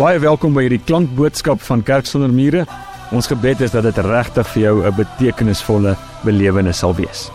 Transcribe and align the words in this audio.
Baie 0.00 0.16
welkom 0.16 0.54
by 0.56 0.62
hierdie 0.64 0.80
klankboodskap 0.80 1.60
van 1.60 1.82
Kerk 1.84 2.06
sonder 2.08 2.30
mure. 2.32 2.62
Ons 3.12 3.26
gebed 3.28 3.60
is 3.66 3.74
dat 3.74 3.84
dit 3.84 3.98
regtig 4.00 4.46
vir 4.48 4.62
jou 4.62 4.76
'n 4.88 4.96
betekenisvolle 4.96 5.92
belewenis 6.24 6.78
sal 6.78 6.94
wees. 6.96 7.28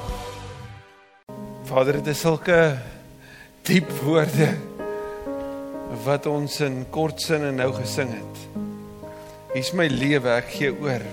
Vader, 1.69 2.01
dit 2.01 2.07
is 2.07 2.19
sulke 2.19 2.79
diep 3.65 3.91
woorde 4.01 4.57
wat 6.05 6.25
ons 6.25 6.59
in 6.61 6.85
kort 6.89 7.21
sinne 7.21 7.51
nou 7.51 7.71
gesing 7.73 8.09
het. 8.09 8.35
Hier's 9.53 9.71
my 9.73 9.87
lewe, 9.87 10.29
ek 10.29 10.49
gee 10.49 10.73
oor. 10.73 11.05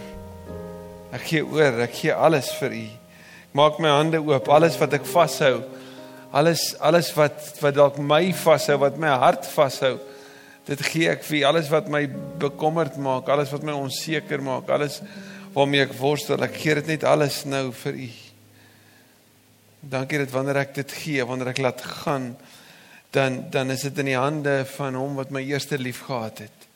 Ek 1.13 1.21
gee 1.21 1.45
oor, 1.45 1.81
ek 1.81 1.93
gee 1.93 2.15
alles 2.15 2.49
vir 2.61 2.73
U. 2.73 2.89
Maak 3.53 3.79
my 3.79 3.89
hande 3.89 4.19
oop, 4.25 4.49
alles 4.49 4.79
wat 4.79 4.95
ek 4.95 5.05
vashou. 5.05 5.61
Alles 6.33 6.75
alles 6.81 7.13
wat 7.15 7.61
wat 7.61 7.75
dalk 7.75 7.99
my 7.99 8.33
vashou, 8.33 8.79
wat 8.79 8.97
my 8.97 9.09
hart 9.09 9.45
vashou. 9.45 9.99
Dit 10.67 10.83
gee 10.87 11.11
ek 11.11 11.25
vir 11.27 11.49
alles 11.49 11.71
wat 11.73 11.89
my 11.91 12.05
bekommerd 12.43 12.97
maak, 13.03 13.31
alles 13.33 13.51
wat 13.51 13.65
my 13.67 13.75
onseker 13.75 14.43
maak, 14.45 14.71
alles 14.71 15.01
waarmee 15.55 15.83
ek 15.89 15.97
worstel. 15.99 16.43
Ek 16.47 16.55
gee 16.55 16.77
dit 16.79 16.93
net 16.95 17.07
alles 17.09 17.43
nou 17.51 17.71
vir 17.83 17.99
U. 18.07 18.11
Dankie 19.93 20.21
dat 20.23 20.31
wanneer 20.31 20.61
ek 20.63 20.77
dit 20.79 20.95
gee, 21.03 21.25
wanneer 21.27 21.51
ek 21.51 21.63
laat 21.65 21.83
gaan, 22.05 22.33
dan 23.13 23.43
dan 23.51 23.75
is 23.75 23.83
dit 23.89 23.99
in 24.05 24.13
die 24.13 24.19
hande 24.19 24.63
van 24.77 24.95
hom 24.97 25.19
wat 25.19 25.35
my 25.35 25.43
eerste 25.43 25.79
lief 25.81 26.05
gehad 26.07 26.45
het. 26.47 26.69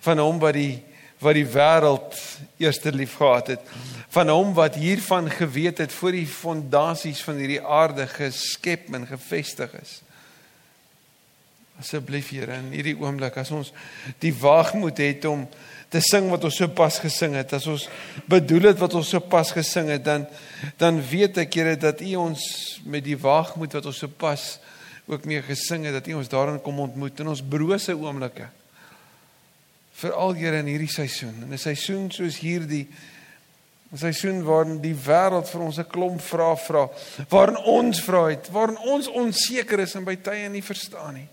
Van 0.00 0.18
hom 0.18 0.40
wat 0.42 0.56
die 0.56 0.80
wat 1.20 1.36
die 1.36 1.46
wêreld 1.48 2.16
eerste 2.60 2.92
lief 2.92 3.14
gehad 3.20 3.54
het. 3.54 3.68
Van 4.12 4.28
hom 4.28 4.52
wat 4.56 4.74
hiervan 4.80 5.30
geweet 5.32 5.78
het 5.84 5.92
voor 5.92 6.16
die 6.16 6.26
fondasies 6.28 7.22
van 7.24 7.40
hierdie 7.40 7.62
aarde 7.62 8.08
geskep 8.10 8.90
en 8.94 9.06
gevestig 9.08 9.72
is. 9.80 10.00
Asseblief 11.80 12.30
Here 12.32 12.56
in 12.56 12.70
hierdie 12.72 12.96
oomblik 12.96 13.36
as 13.36 13.50
ons 13.52 13.72
die 14.22 14.32
waagmoed 14.32 15.00
het 15.02 15.26
om 15.28 15.44
te 15.92 16.00
sing 16.02 16.30
wat 16.32 16.44
ons 16.48 16.56
so 16.58 16.68
pas 16.72 16.96
gesing 16.98 17.36
het, 17.38 17.52
as 17.54 17.66
ons 17.70 17.84
bedoel 18.28 18.72
het 18.72 18.80
wat 18.80 18.96
ons 18.98 19.10
so 19.12 19.20
pas 19.22 19.52
gesing 19.54 19.90
het, 19.92 20.04
dan 20.04 20.24
dan 20.80 21.02
weet 21.10 21.42
ek 21.44 21.58
Here 21.60 21.76
dat 21.80 22.00
U 22.02 22.14
ons 22.24 22.46
met 22.88 23.04
die 23.04 23.18
waagmoed 23.20 23.76
wat 23.76 23.86
ons 23.92 24.00
so 24.02 24.08
pas 24.08 24.56
ook 25.06 25.28
mee 25.28 25.42
gesing 25.46 25.84
het, 25.86 25.94
dat 26.00 26.08
U 26.10 26.16
ons 26.18 26.32
daarin 26.32 26.58
kom 26.62 26.80
ontmoet 26.82 27.20
in 27.22 27.30
ons 27.30 27.44
brose 27.44 27.94
oomblikke. 27.94 28.48
Veral 30.00 30.34
Here 30.40 30.64
in 30.64 30.72
hierdie 30.72 30.90
seisoen, 30.90 31.44
in 31.44 31.52
'n 31.52 31.58
seisoen 31.58 32.10
soos 32.10 32.40
hierdie 32.40 32.88
'n 33.92 33.98
seisoen 33.98 34.42
waarin 34.42 34.80
die 34.80 34.96
wêreld 34.96 35.48
vir 35.48 35.60
ons 35.60 35.78
'n 35.78 35.86
klomp 35.86 36.20
vrae 36.20 36.56
vra, 36.56 36.88
waarin 37.28 37.56
ons 37.56 38.00
vra 38.00 38.26
het, 38.28 38.48
waarin 38.50 38.78
ons 38.78 39.08
onseker 39.08 39.80
is 39.80 39.94
en 39.94 40.04
by 40.04 40.16
tye 40.16 40.48
nie 40.48 40.62
verstaan 40.62 41.14
nie. 41.14 41.28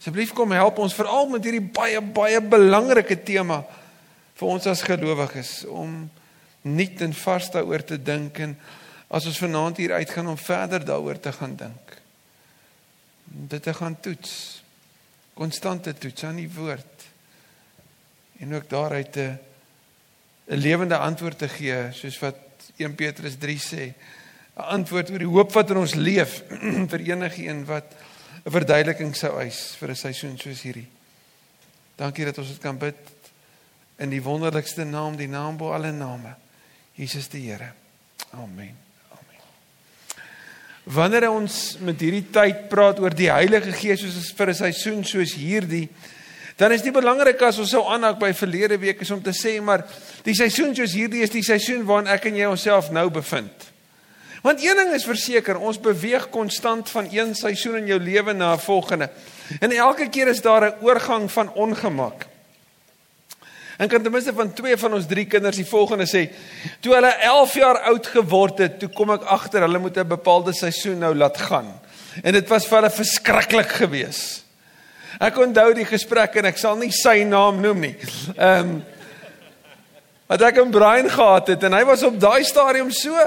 Asseblief 0.00 0.30
kom 0.32 0.48
help 0.56 0.78
ons 0.80 0.94
veral 0.96 1.26
met 1.28 1.44
hierdie 1.44 1.66
baie 1.76 2.00
baie 2.00 2.38
belangrike 2.40 3.18
tema 3.20 3.58
vir 4.40 4.46
ons 4.48 4.68
as 4.70 4.80
gelowiges 4.86 5.50
om 5.68 6.06
nuut 6.64 7.02
en 7.04 7.12
vars 7.18 7.50
daaroor 7.52 7.84
te 7.84 7.98
dink 8.00 8.40
en 8.40 8.54
as 9.12 9.26
ons 9.28 9.40
vanaand 9.42 9.76
hier 9.76 9.92
uitgaan 9.92 10.30
om 10.32 10.40
verder 10.40 10.86
daaroor 10.88 11.20
te 11.20 11.34
gaan 11.36 11.52
dink. 11.52 11.92
Dit 13.52 13.66
te 13.68 13.74
gaan 13.76 13.98
toets. 14.00 14.32
Konstante 15.36 15.92
toets 15.92 16.24
aan 16.24 16.40
die 16.40 16.48
woord. 16.48 17.04
En 18.40 18.54
ook 18.56 18.70
daaruit 18.72 19.16
'n 19.16 19.36
'n 20.48 20.56
lewende 20.64 20.96
antwoord 20.96 21.38
te 21.38 21.48
gee 21.48 21.92
soos 21.92 22.18
wat 22.18 22.40
1 22.76 22.94
Petrus 22.94 23.36
3 23.36 23.58
sê. 23.58 23.92
'n 24.56 24.64
Antwoord 24.80 25.10
oor 25.10 25.18
die 25.18 25.34
hoop 25.36 25.52
wat 25.52 25.70
in 25.70 25.76
ons 25.76 25.94
leef 25.94 26.42
vir 26.92 27.00
enigiemand 27.00 27.66
wat 27.66 27.84
'n 28.44 28.50
verduideliking 28.50 29.14
sou 29.16 29.38
eis 29.40 29.76
vir 29.78 29.90
'n 29.90 29.96
seisoen 29.96 30.38
soos 30.38 30.62
hierdie. 30.62 30.88
Dankie 31.96 32.24
dat 32.24 32.38
ons 32.38 32.48
dit 32.48 32.60
kan 32.60 32.78
bid 32.78 32.96
in 33.98 34.10
die 34.10 34.22
wonderlikste 34.22 34.84
naam, 34.84 35.16
die 35.16 35.28
naam 35.28 35.56
bo 35.56 35.72
alle 35.72 35.92
name. 35.92 36.34
Jesus 36.94 37.28
die 37.28 37.50
Here. 37.50 37.72
Amen. 38.32 38.76
Amen. 39.10 39.42
Wanneer 40.84 41.30
ons 41.30 41.76
met 41.80 42.00
hierdie 42.00 42.30
tyd 42.32 42.68
praat 42.68 43.00
oor 43.00 43.14
die 43.14 43.30
Heilige 43.30 43.72
Gees 43.72 44.00
soos 44.00 44.32
vir 44.32 44.48
'n 44.48 44.54
seisoen 44.54 45.04
soos 45.04 45.34
hierdie, 45.34 45.88
dan 46.56 46.72
is 46.72 46.82
dit 46.82 46.92
belangrik 46.92 47.40
as 47.42 47.58
ons 47.58 47.70
sou 47.70 47.84
aanhaak 47.88 48.18
by 48.18 48.32
verlede 48.32 48.78
week 48.78 49.00
is 49.00 49.10
om 49.10 49.22
te 49.22 49.32
sê 49.32 49.60
maar 49.62 49.86
die 50.24 50.34
seisoen 50.34 50.74
soos 50.74 50.92
hierdie 50.92 51.22
is 51.22 51.30
die 51.30 51.42
seisoen 51.42 51.84
waarin 51.84 52.08
ek 52.08 52.26
en 52.26 52.36
jy 52.36 52.46
onsself 52.46 52.90
nou 52.90 53.08
bevind. 53.10 53.70
Want 54.42 54.62
een 54.64 54.76
ding 54.76 54.92
is 54.96 55.04
verseker, 55.04 55.58
ons 55.58 55.80
beweeg 55.80 56.28
konstant 56.32 56.90
van 56.90 57.08
een 57.10 57.34
seisoen 57.34 57.76
in 57.76 57.86
jou 57.86 58.00
lewe 58.00 58.32
na 58.32 58.54
'n 58.54 58.58
volgende. 58.58 59.10
En 59.60 59.70
elke 59.70 60.08
keer 60.08 60.28
is 60.28 60.40
daar 60.40 60.64
'n 60.64 60.74
oorgang 60.80 61.32
van 61.32 61.52
ongemak. 61.52 62.26
En 63.76 63.88
kan 63.88 64.02
ten 64.02 64.12
minste 64.12 64.32
van 64.32 64.52
twee 64.52 64.76
van 64.76 64.92
ons 64.92 65.06
drie 65.06 65.24
kinders 65.24 65.56
die 65.56 65.66
volgende 65.66 66.06
sê: 66.06 66.32
"Toe 66.80 66.94
hulle 66.94 67.14
11 67.14 67.54
jaar 67.54 67.78
oud 67.78 68.06
geword 68.06 68.58
het, 68.58 68.78
toe 68.78 68.88
kom 68.88 69.10
ek 69.10 69.22
agter 69.22 69.60
hulle 69.60 69.78
moet 69.78 69.96
'n 69.96 70.06
bepaalde 70.06 70.52
seisoen 70.52 70.98
nou 70.98 71.14
laat 71.14 71.38
gaan." 71.38 71.80
En 72.22 72.32
dit 72.32 72.48
was 72.48 72.66
vir 72.66 72.76
hulle 72.76 72.90
verskriklik 72.90 73.68
geweest. 73.68 74.44
Ek 75.18 75.38
onthou 75.38 75.74
die 75.74 75.84
gesprek 75.84 76.34
en 76.34 76.44
ek 76.44 76.58
sal 76.58 76.76
nie 76.76 76.92
sy 76.92 77.22
naam 77.22 77.60
noem 77.60 77.80
nie. 77.80 77.96
Ehm 78.36 78.60
um, 78.60 78.84
wat 80.30 80.42
ek 80.46 80.60
in 80.62 80.70
Brian 80.70 81.10
gehad 81.10 81.48
het 81.50 81.64
en 81.66 81.74
hy 81.74 81.82
was 81.88 82.04
op 82.06 82.18
daai 82.22 82.44
stadium 82.46 82.92
so 82.94 83.18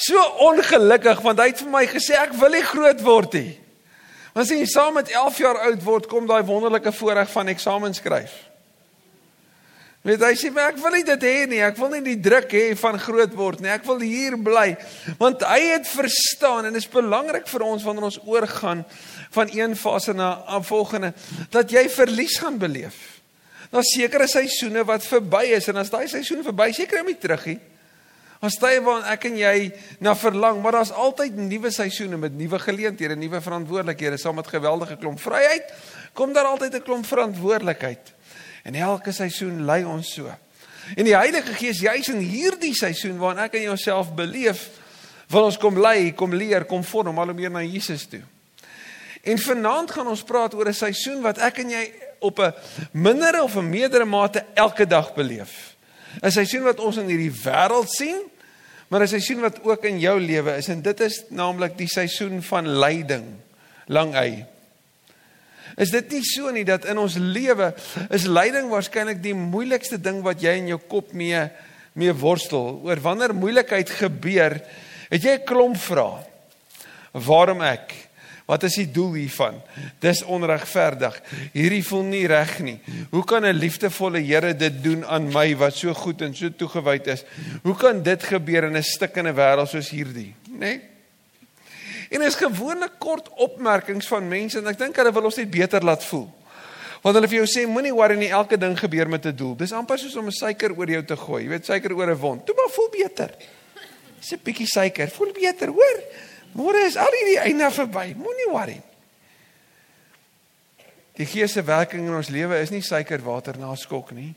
so 0.00 0.20
ongelukkig 0.48 1.20
want 1.20 1.40
hy 1.42 1.50
het 1.50 1.60
vir 1.60 1.72
my 1.74 1.84
gesê 1.90 2.16
ek 2.16 2.32
wil 2.40 2.54
nie 2.56 2.64
groot 2.64 3.02
word 3.04 3.34
nie. 3.36 3.50
Want 4.32 4.46
as 4.46 4.52
jy 4.54 4.68
saam 4.70 4.94
met 4.96 5.10
11 5.12 5.40
jaar 5.42 5.58
oud 5.66 5.82
word, 5.84 6.06
kom 6.08 6.28
daai 6.28 6.44
wonderlike 6.46 6.92
voorreg 6.94 7.28
van 7.32 7.50
eksamen 7.52 7.96
skryf. 7.96 8.32
Weet 10.06 10.22
hy 10.22 10.30
sê 10.38 10.48
ek 10.62 10.78
wil 10.78 10.94
nie 10.94 11.04
dit 11.04 11.24
hê 11.26 11.34
nie. 11.50 11.60
Ek 11.66 11.76
wil 11.76 11.90
nie 11.96 12.04
die 12.06 12.20
druk 12.22 12.52
hê 12.54 12.70
van 12.78 12.96
groot 13.02 13.34
word 13.36 13.60
nie. 13.60 13.72
Ek 13.74 13.84
wil 13.84 14.00
hier 14.00 14.38
bly. 14.40 14.70
Want 15.18 15.42
hy 15.44 15.58
het 15.74 15.90
verstaan 15.90 16.68
en 16.68 16.72
dit 16.72 16.80
is 16.80 16.88
belangrik 16.88 17.50
vir 17.50 17.66
ons 17.66 17.84
wanneer 17.84 18.08
ons 18.08 18.20
oorgaan 18.24 18.86
van 19.34 19.52
een 19.52 19.76
fase 19.76 20.14
na 20.14 20.38
'n 20.48 20.64
volgende 20.64 21.12
dat 21.50 21.70
jy 21.70 21.88
verlies 21.90 22.38
gaan 22.38 22.56
beleef. 22.56 23.17
Daar's 23.70 23.92
sekere 23.92 24.26
seisoene 24.26 24.84
wat 24.88 25.04
verby 25.04 25.44
is 25.56 25.68
en 25.68 25.76
as 25.76 25.90
daai 25.92 26.08
seisoen 26.08 26.44
verby 26.46 26.70
is, 26.72 26.76
seker 26.80 27.02
om 27.02 27.10
nie 27.10 27.18
terug 27.20 27.44
nie. 27.50 27.58
Ons 28.38 28.54
tye 28.60 28.78
waarin 28.86 29.08
ek 29.10 29.24
en 29.26 29.36
jy 29.40 29.54
na 30.04 30.14
verlang, 30.14 30.60
maar 30.62 30.76
daar's 30.78 30.92
altyd 30.94 31.36
nuwe 31.40 31.72
seisoene 31.74 32.20
met 32.22 32.36
nuwe 32.38 32.60
geleenthede, 32.62 33.16
nuwe 33.18 33.40
verantwoordelikhede, 33.42 34.18
saam 34.22 34.38
met 34.38 34.46
geweldige 34.46 34.96
klomp 35.00 35.18
vryheid, 35.20 35.72
kom 36.14 36.32
daar 36.32 36.46
altyd 36.46 36.74
'n 36.74 36.82
klomp 36.86 37.06
verantwoordelikheid. 37.06 38.14
En 38.64 38.74
elke 38.74 39.12
seisoen 39.12 39.64
lei 39.64 39.84
ons 39.84 40.14
so. 40.14 40.30
En 40.96 41.04
die 41.04 41.16
Heilige 41.16 41.52
Gees 41.52 41.80
juis 41.80 42.08
in 42.08 42.20
hierdie 42.20 42.74
seisoen 42.74 43.18
waarin 43.18 43.42
ek 43.44 43.54
en 43.54 43.62
jy 43.62 43.70
onsself 43.70 44.14
beleef, 44.14 44.68
wil 45.28 45.44
ons 45.44 45.58
kom 45.58 45.78
lei, 45.78 46.12
kom 46.14 46.32
leer, 46.32 46.64
kom 46.64 46.84
vorm 46.84 47.18
al 47.18 47.32
hoe 47.32 47.34
meer 47.34 47.50
na 47.50 47.62
Jesus 47.62 48.06
toe. 48.06 48.22
En 49.22 49.38
vanaand 49.38 49.90
gaan 49.90 50.06
ons 50.06 50.22
praat 50.22 50.54
oor 50.54 50.68
'n 50.68 50.74
seisoen 50.74 51.20
wat 51.22 51.38
ek 51.38 51.58
en 51.58 51.70
jy 51.70 51.92
op 52.20 52.38
'n 52.38 52.54
mindere 52.92 53.42
of 53.42 53.56
'n 53.56 53.70
meerdere 53.70 54.04
mate 54.04 54.44
elke 54.54 54.86
dag 54.86 55.14
beleef. 55.14 55.76
'n 56.22 56.30
Seisoen 56.30 56.62
wat 56.62 56.80
ons 56.80 56.96
in 56.96 57.06
hierdie 57.06 57.40
wêreld 57.44 57.88
sien, 57.88 58.20
maar 58.88 59.02
'n 59.02 59.08
seisoen 59.08 59.40
wat 59.40 59.62
ook 59.62 59.84
in 59.84 59.98
jou 59.98 60.20
lewe 60.20 60.56
is 60.56 60.68
en 60.68 60.82
dit 60.82 61.00
is 61.00 61.24
naamlik 61.28 61.76
die 61.78 61.88
seisoen 61.88 62.42
van 62.42 62.68
lyding, 62.68 63.24
lang 63.86 64.14
hy. 64.14 64.46
Is 65.76 65.90
dit 65.90 66.10
nie 66.10 66.22
so 66.22 66.50
nie 66.50 66.64
dat 66.64 66.84
in 66.84 66.98
ons 66.98 67.14
lewe 67.14 67.74
is 68.10 68.24
lyding 68.26 68.68
waarskynlik 68.68 69.22
die 69.22 69.34
moeilikste 69.34 70.00
ding 70.00 70.22
wat 70.22 70.42
jy 70.42 70.56
in 70.58 70.66
jou 70.66 70.80
kop 70.88 71.12
mee 71.12 71.48
mee 71.98 72.12
worstel 72.14 72.80
oor 72.84 73.00
wanneer 73.02 73.34
moeilikheid 73.34 73.90
gebeur, 73.90 74.60
het 75.10 75.22
jy 75.22 75.34
'n 75.38 75.44
klomp 75.44 75.76
vrae. 75.76 76.22
Waarom 77.12 77.62
ek? 77.62 78.07
Wat 78.48 78.62
is 78.64 78.78
die 78.80 78.88
doel 78.88 79.18
hiervan? 79.18 79.58
Dis 80.00 80.22
onregverdig. 80.24 81.18
Hierdie 81.52 81.82
voel 81.84 82.06
nie 82.08 82.24
reg 82.30 82.54
nie. 82.64 82.78
Hoe 83.10 83.24
kan 83.24 83.44
'n 83.44 83.52
liefdevolle 83.52 84.24
Here 84.24 84.54
dit 84.56 84.82
doen 84.82 85.04
aan 85.04 85.28
my 85.28 85.56
wat 85.56 85.76
so 85.76 85.92
goed 85.92 86.22
en 86.22 86.34
so 86.34 86.48
toegewyd 86.48 87.06
is? 87.06 87.24
Hoe 87.62 87.76
kan 87.76 88.02
dit 88.02 88.22
gebeur 88.22 88.64
in 88.64 88.76
'n 88.76 88.82
stikkende 88.82 89.34
wêreld 89.34 89.68
soos 89.68 89.90
hierdie, 89.90 90.34
nê? 90.48 90.58
Nee? 90.58 90.80
En 92.10 92.22
is 92.22 92.34
gewoonlik 92.34 92.98
kort 92.98 93.28
opmerkings 93.36 94.06
van 94.06 94.28
mense 94.28 94.58
en 94.58 94.66
ek 94.66 94.78
dink 94.78 94.96
hulle 94.96 95.12
wil 95.12 95.28
ons 95.28 95.36
net 95.36 95.50
beter 95.50 95.84
laat 95.84 96.04
voel. 96.04 96.28
Want 97.02 97.14
hulle 97.14 97.28
vir 97.28 97.44
jou 97.44 97.46
sê 97.46 97.66
moenie 97.68 97.92
worry 97.94 98.16
nie, 98.16 98.30
elke 98.30 98.56
ding 98.56 98.78
gebeur 98.78 99.08
met 99.08 99.26
'n 99.26 99.36
doel. 99.36 99.56
Dis 99.56 99.72
amper 99.72 99.98
soos 99.98 100.16
om 100.16 100.26
'n 100.26 100.32
suiker 100.32 100.72
oor 100.72 100.88
jou 100.88 101.04
te 101.04 101.16
gooi. 101.16 101.42
Jy 101.42 101.48
weet 101.48 101.64
suiker 101.64 101.92
oor 101.92 102.10
'n 102.10 102.16
wond. 102.16 102.46
Toe 102.46 102.54
maar 102.54 102.70
voel 102.70 102.88
beter. 102.90 103.30
Dis 104.20 104.32
'n 104.32 104.40
bietjie 104.42 104.66
suiker. 104.66 105.08
Voel 105.08 105.32
beter, 105.32 105.68
hoor? 105.68 106.02
Môre 106.56 106.86
is 106.86 106.96
al 106.96 107.12
hierdie 107.12 107.40
einde 107.44 107.70
verby. 107.74 108.12
Moenie 108.16 108.50
worry. 108.52 108.78
Die 111.18 111.26
Gees 111.26 111.52
se 111.52 111.64
werking 111.66 112.06
in 112.06 112.14
ons 112.14 112.30
lewe 112.30 112.60
is 112.62 112.70
nie 112.70 112.82
suikerwater 112.84 113.58
na 113.58 113.72
skok 113.76 114.12
nie. 114.14 114.30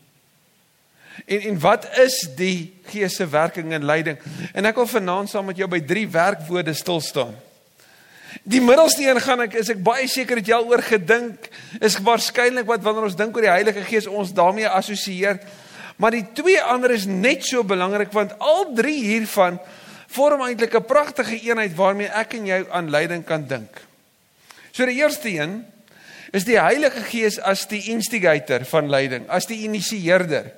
En 1.28 1.44
en 1.52 1.60
wat 1.62 1.86
is 2.02 2.18
die 2.38 2.74
Gees 2.90 3.16
se 3.16 3.28
werking 3.30 3.74
en 3.76 3.86
leiding? 3.86 4.18
En 4.54 4.66
ek 4.66 4.80
wil 4.82 4.90
vanaand 4.90 5.30
saam 5.30 5.46
met 5.52 5.60
jou 5.62 5.70
by 5.70 5.82
drie 5.86 6.08
werkwoorde 6.10 6.74
stil 6.74 7.02
staan. 7.06 7.36
Die 8.48 8.62
middelste 8.64 9.04
een 9.06 9.20
gaan 9.22 9.44
ek 9.46 9.58
is 9.60 9.70
ek 9.74 9.84
baie 9.84 10.08
seker 10.10 10.40
dat 10.40 10.48
jy 10.50 10.56
al 10.56 10.70
oor 10.72 10.82
gedink 10.82 11.50
is 11.84 12.00
waarskynlik 12.02 12.66
wat 12.70 12.82
wanneer 12.86 13.10
ons 13.10 13.20
dink 13.20 13.36
oor 13.36 13.46
die 13.46 13.54
Heilige 13.54 13.84
Gees 13.86 14.08
ons 14.10 14.34
daarmee 14.34 14.70
assosieer. 14.70 15.42
Maar 16.02 16.16
die 16.18 16.26
twee 16.34 16.62
ander 16.64 16.96
is 16.96 17.06
net 17.06 17.46
so 17.46 17.62
belangrik 17.68 18.14
want 18.16 18.34
al 18.40 18.72
drie 18.74 19.04
hiervan 19.04 19.60
vorm 20.12 20.42
eintlik 20.46 20.76
'n 20.76 20.86
pragtige 20.86 21.40
eenheid 21.40 21.76
waarmee 21.76 22.08
ek 22.08 22.34
en 22.34 22.46
jy 22.46 22.66
aan 22.70 22.90
leiding 22.90 23.24
kan 23.26 23.48
dink. 23.48 23.82
So 24.72 24.86
die 24.86 25.00
eerste 25.00 25.30
een 25.30 25.66
is 26.32 26.46
die 26.48 26.60
Heilige 26.60 27.04
Gees 27.04 27.40
as 27.40 27.66
die 27.68 27.84
instigator 27.92 28.66
van 28.66 28.90
leiding, 28.90 29.28
as 29.30 29.46
die 29.46 29.64
initieerder. 29.68 30.52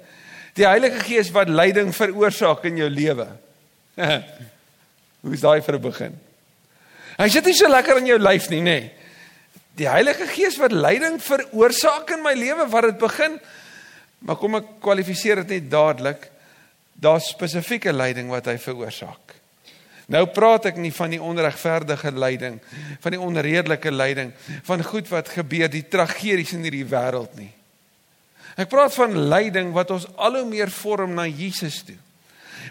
Die 0.53 0.67
Heilige 0.67 1.01
Gees 1.01 1.31
wat 1.33 1.49
leiding 1.49 1.93
veroorsaak 1.95 2.63
in 2.69 2.77
jou 2.77 2.89
lewe. 2.89 3.27
Hoe 5.21 5.33
is 5.33 5.41
daai 5.41 5.61
vir 5.61 5.75
'n 5.75 5.81
begin? 5.81 6.19
Hy 7.17 7.29
sit 7.29 7.45
nie 7.45 7.53
so 7.53 7.69
lekker 7.69 7.97
in 7.97 8.05
jou 8.05 8.19
lyf 8.19 8.49
nie, 8.49 8.61
nê. 8.61 8.91
Die 9.77 9.89
Heilige 9.89 10.27
Gees 10.27 10.57
wat 10.61 10.71
leiding 10.71 11.19
veroorsaak 11.21 12.11
in 12.13 12.21
my 12.21 12.33
lewe 12.33 12.67
waar 12.69 12.89
dit 12.91 12.97
begin. 12.97 13.39
Maar 14.19 14.37
kom 14.37 14.55
ek 14.55 14.65
kwalifiseer 14.81 15.41
dit 15.41 15.57
net 15.57 15.71
dadelik. 15.71 16.29
Daar's 16.93 17.33
spesifieke 17.33 17.93
leiding 17.93 18.29
wat 18.29 18.45
hy 18.45 18.57
veroorsaak. 18.61 19.42
Nou 20.11 20.25
praat 20.35 20.65
ek 20.73 20.79
nie 20.81 20.91
van 20.91 21.13
die 21.13 21.21
onregverdige 21.21 22.11
lyding, 22.11 22.57
van 22.99 23.15
die 23.15 23.21
onredelike 23.21 23.91
lyding, 23.91 24.33
van 24.67 24.83
goed 24.83 25.07
wat 25.11 25.31
gebeur, 25.31 25.69
die 25.71 25.85
tragedies 25.87 26.51
in 26.57 26.65
hierdie 26.67 26.87
wêreld 26.87 27.37
nie. 27.39 27.51
Ek 28.59 28.69
praat 28.69 28.93
van 28.93 29.15
lyding 29.31 29.71
wat 29.73 29.93
ons 29.95 30.07
al 30.15 30.41
hoe 30.41 30.47
meer 30.49 30.71
vorm 30.73 31.15
na 31.17 31.25
Jesus 31.25 31.81
toe. 31.87 31.97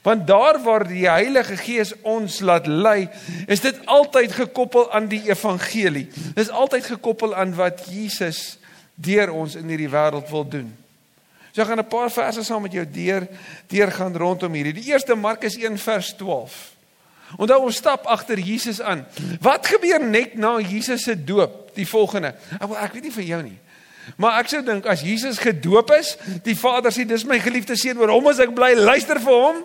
Want 0.02 0.26
daar 0.26 0.58
waar 0.62 0.84
die 0.88 1.05
Heilige 1.08 1.56
Gees 1.61 1.93
ons 2.06 2.40
laat 2.40 2.67
lei, 2.67 3.08
is 3.46 3.61
dit 3.61 3.81
altyd 3.90 4.32
gekoppel 4.32 4.88
aan 4.93 5.08
die 5.11 5.20
evangelie. 5.29 6.06
Dit 6.08 6.46
is 6.46 6.52
altyd 6.52 6.87
gekoppel 6.94 7.34
aan 7.37 7.55
wat 7.58 7.84
Jesus 7.90 8.58
deur 8.94 9.32
ons 9.34 9.56
in 9.58 9.69
hierdie 9.69 9.90
wêreld 9.93 10.31
wil 10.32 10.46
doen. 10.49 10.70
So 11.52 11.61
ek 11.61 11.69
gaan 11.69 11.81
'n 11.81 11.88
paar 11.88 12.11
verse 12.11 12.44
saam 12.44 12.62
met 12.62 12.73
jou 12.73 12.87
deur 12.87 13.29
deur 13.69 13.90
gaan 13.93 14.17
rondom 14.17 14.52
hierdie. 14.52 14.73
Die 14.73 14.93
eerste 14.93 15.14
Markus 15.14 15.56
1 15.56 15.79
vers 15.79 16.14
12. 16.17 16.71
Onthou 17.38 17.62
ons 17.67 17.76
stap 17.76 18.06
agter 18.11 18.40
Jesus 18.40 18.81
aan. 18.81 19.05
Wat 19.40 19.67
gebeur 19.67 20.02
net 20.05 20.34
na 20.40 20.58
Jesus 20.61 21.06
se 21.08 21.17
doop? 21.17 21.73
Die 21.76 21.88
volgende. 21.88 22.34
Ek, 22.61 22.93
weet 22.93 23.06
nie 23.08 23.14
vir 23.14 23.29
jou 23.29 23.43
nie. 23.46 23.58
Maar 24.19 24.40
ek 24.43 24.50
sou 24.50 24.61
dink 24.67 24.87
as 24.90 25.05
Jesus 25.06 25.38
gedoop 25.40 25.93
is, 25.94 26.17
die 26.44 26.56
Vader 26.58 26.93
sê 26.93 27.06
dis 27.08 27.25
my 27.29 27.38
geliefde 27.40 27.76
seun, 27.79 28.00
oor 28.02 28.11
hom 28.12 28.26
as 28.32 28.43
ek 28.43 28.50
bly, 28.55 28.75
luister 28.76 29.20
vir 29.23 29.37
hom. 29.37 29.62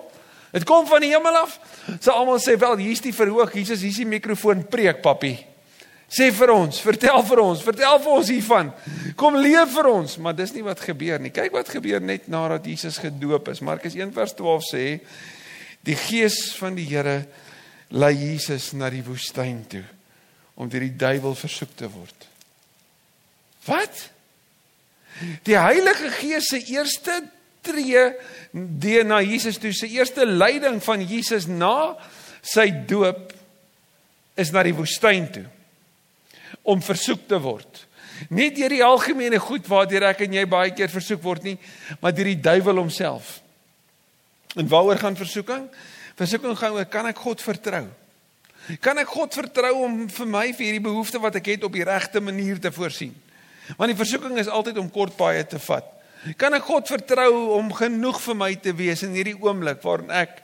Dit 0.54 0.64
kom 0.68 0.86
van 0.88 1.04
die 1.04 1.12
hemel 1.12 1.42
af. 1.42 1.58
So 2.00 2.14
almal 2.14 2.40
sê 2.42 2.56
wel, 2.60 2.78
hier's 2.86 3.04
die 3.04 3.16
verhoog. 3.16 3.52
Jesus, 3.58 3.84
hier's 3.84 4.00
die 4.00 4.08
mikrofoon 4.08 4.64
preek, 4.72 5.02
papi. 5.04 5.36
Sê 6.08 6.30
vir 6.32 6.54
ons, 6.54 6.78
vertel 6.80 7.20
vir 7.28 7.42
ons, 7.44 7.62
vertel 7.66 7.98
vir 8.00 8.14
ons 8.14 8.30
hiervan. 8.32 8.70
Kom 9.20 9.36
leef 9.36 9.74
vir 9.74 9.90
ons, 9.92 10.14
maar 10.24 10.38
dis 10.38 10.54
nie 10.56 10.64
wat 10.64 10.80
gebeur 10.80 11.20
nie. 11.20 11.34
Kyk 11.36 11.52
wat 11.58 11.74
gebeur 11.74 12.00
net 12.00 12.30
nadat 12.32 12.70
Jesus 12.70 13.02
gedoop 13.04 13.52
is. 13.52 13.60
Markus 13.60 13.98
1:12 13.98 14.70
sê 14.70 14.86
die 15.84 15.98
Gees 16.00 16.56
van 16.56 16.80
die 16.80 16.88
Here 16.88 17.26
lei 17.96 18.14
Jesus 18.16 18.72
na 18.76 18.90
die 18.92 19.04
woestyn 19.06 19.64
toe 19.70 19.86
om 20.58 20.70
deur 20.70 20.84
die 20.84 20.98
duiwel 20.98 21.36
versoek 21.38 21.76
te 21.78 21.90
word. 21.92 22.28
Wat? 23.68 24.08
Die 25.46 25.58
Heilige 25.58 26.10
Gees 26.18 26.50
se 26.52 26.60
eerste 26.74 27.20
tree 27.66 28.04
deur 28.54 29.06
na 29.06 29.22
Jesus 29.22 29.60
toe. 29.62 29.74
Sy 29.76 29.90
eerste 29.98 30.26
lyding 30.26 30.80
van 30.84 31.04
Jesus 31.06 31.48
na 31.50 31.98
sy 32.42 32.70
doop 32.90 33.34
is 34.38 34.54
na 34.54 34.64
die 34.66 34.76
woestyn 34.78 35.30
toe 35.34 35.46
om 36.68 36.82
versoek 36.84 37.28
te 37.30 37.40
word. 37.40 37.84
Nie 38.34 38.50
deur 38.56 38.74
die 38.74 38.84
algemene 38.84 39.40
goed 39.40 39.68
waardeur 39.70 40.08
ek 40.10 40.26
en 40.26 40.36
jy 40.36 40.46
baie 40.50 40.74
keer 40.76 40.90
versoek 40.92 41.22
word 41.24 41.46
nie, 41.46 41.58
maar 42.02 42.16
deur 42.16 42.28
die 42.32 42.42
duiwel 42.44 42.82
homself. 42.82 43.38
En 44.58 44.68
waaroor 44.68 45.00
gaan 45.00 45.20
versoeking? 45.20 45.68
Versoeking 46.18 46.58
gaan 46.58 46.78
oor 46.78 46.88
kan 46.90 47.10
ek 47.12 47.20
God 47.22 47.44
vertrou? 47.46 47.86
Kan 48.84 49.00
ek 49.00 49.12
God 49.14 49.36
vertrou 49.38 49.74
om 49.86 50.00
vir 50.12 50.28
my 50.28 50.48
vir 50.52 50.66
hierdie 50.68 50.84
behoefte 50.84 51.22
wat 51.24 51.38
ek 51.40 51.54
het 51.54 51.68
op 51.68 51.76
die 51.78 51.86
regte 51.88 52.20
manier 52.24 52.60
te 52.60 52.72
voorsien? 52.74 53.14
Want 53.78 53.92
die 53.92 54.00
versoeking 54.00 54.40
is 54.42 54.50
altyd 54.52 54.80
om 54.82 54.90
kort 54.92 55.16
paaie 55.20 55.46
te 55.48 55.60
vat. 55.62 55.88
Kan 56.40 56.58
ek 56.58 56.66
God 56.68 56.90
vertrou 56.90 57.32
om 57.60 57.70
genoeg 57.76 58.20
vir 58.24 58.38
my 58.40 58.52
te 58.60 58.74
wees 58.76 59.06
in 59.06 59.16
hierdie 59.16 59.38
oomblik 59.38 59.84
waarin 59.86 60.12
ek 60.12 60.44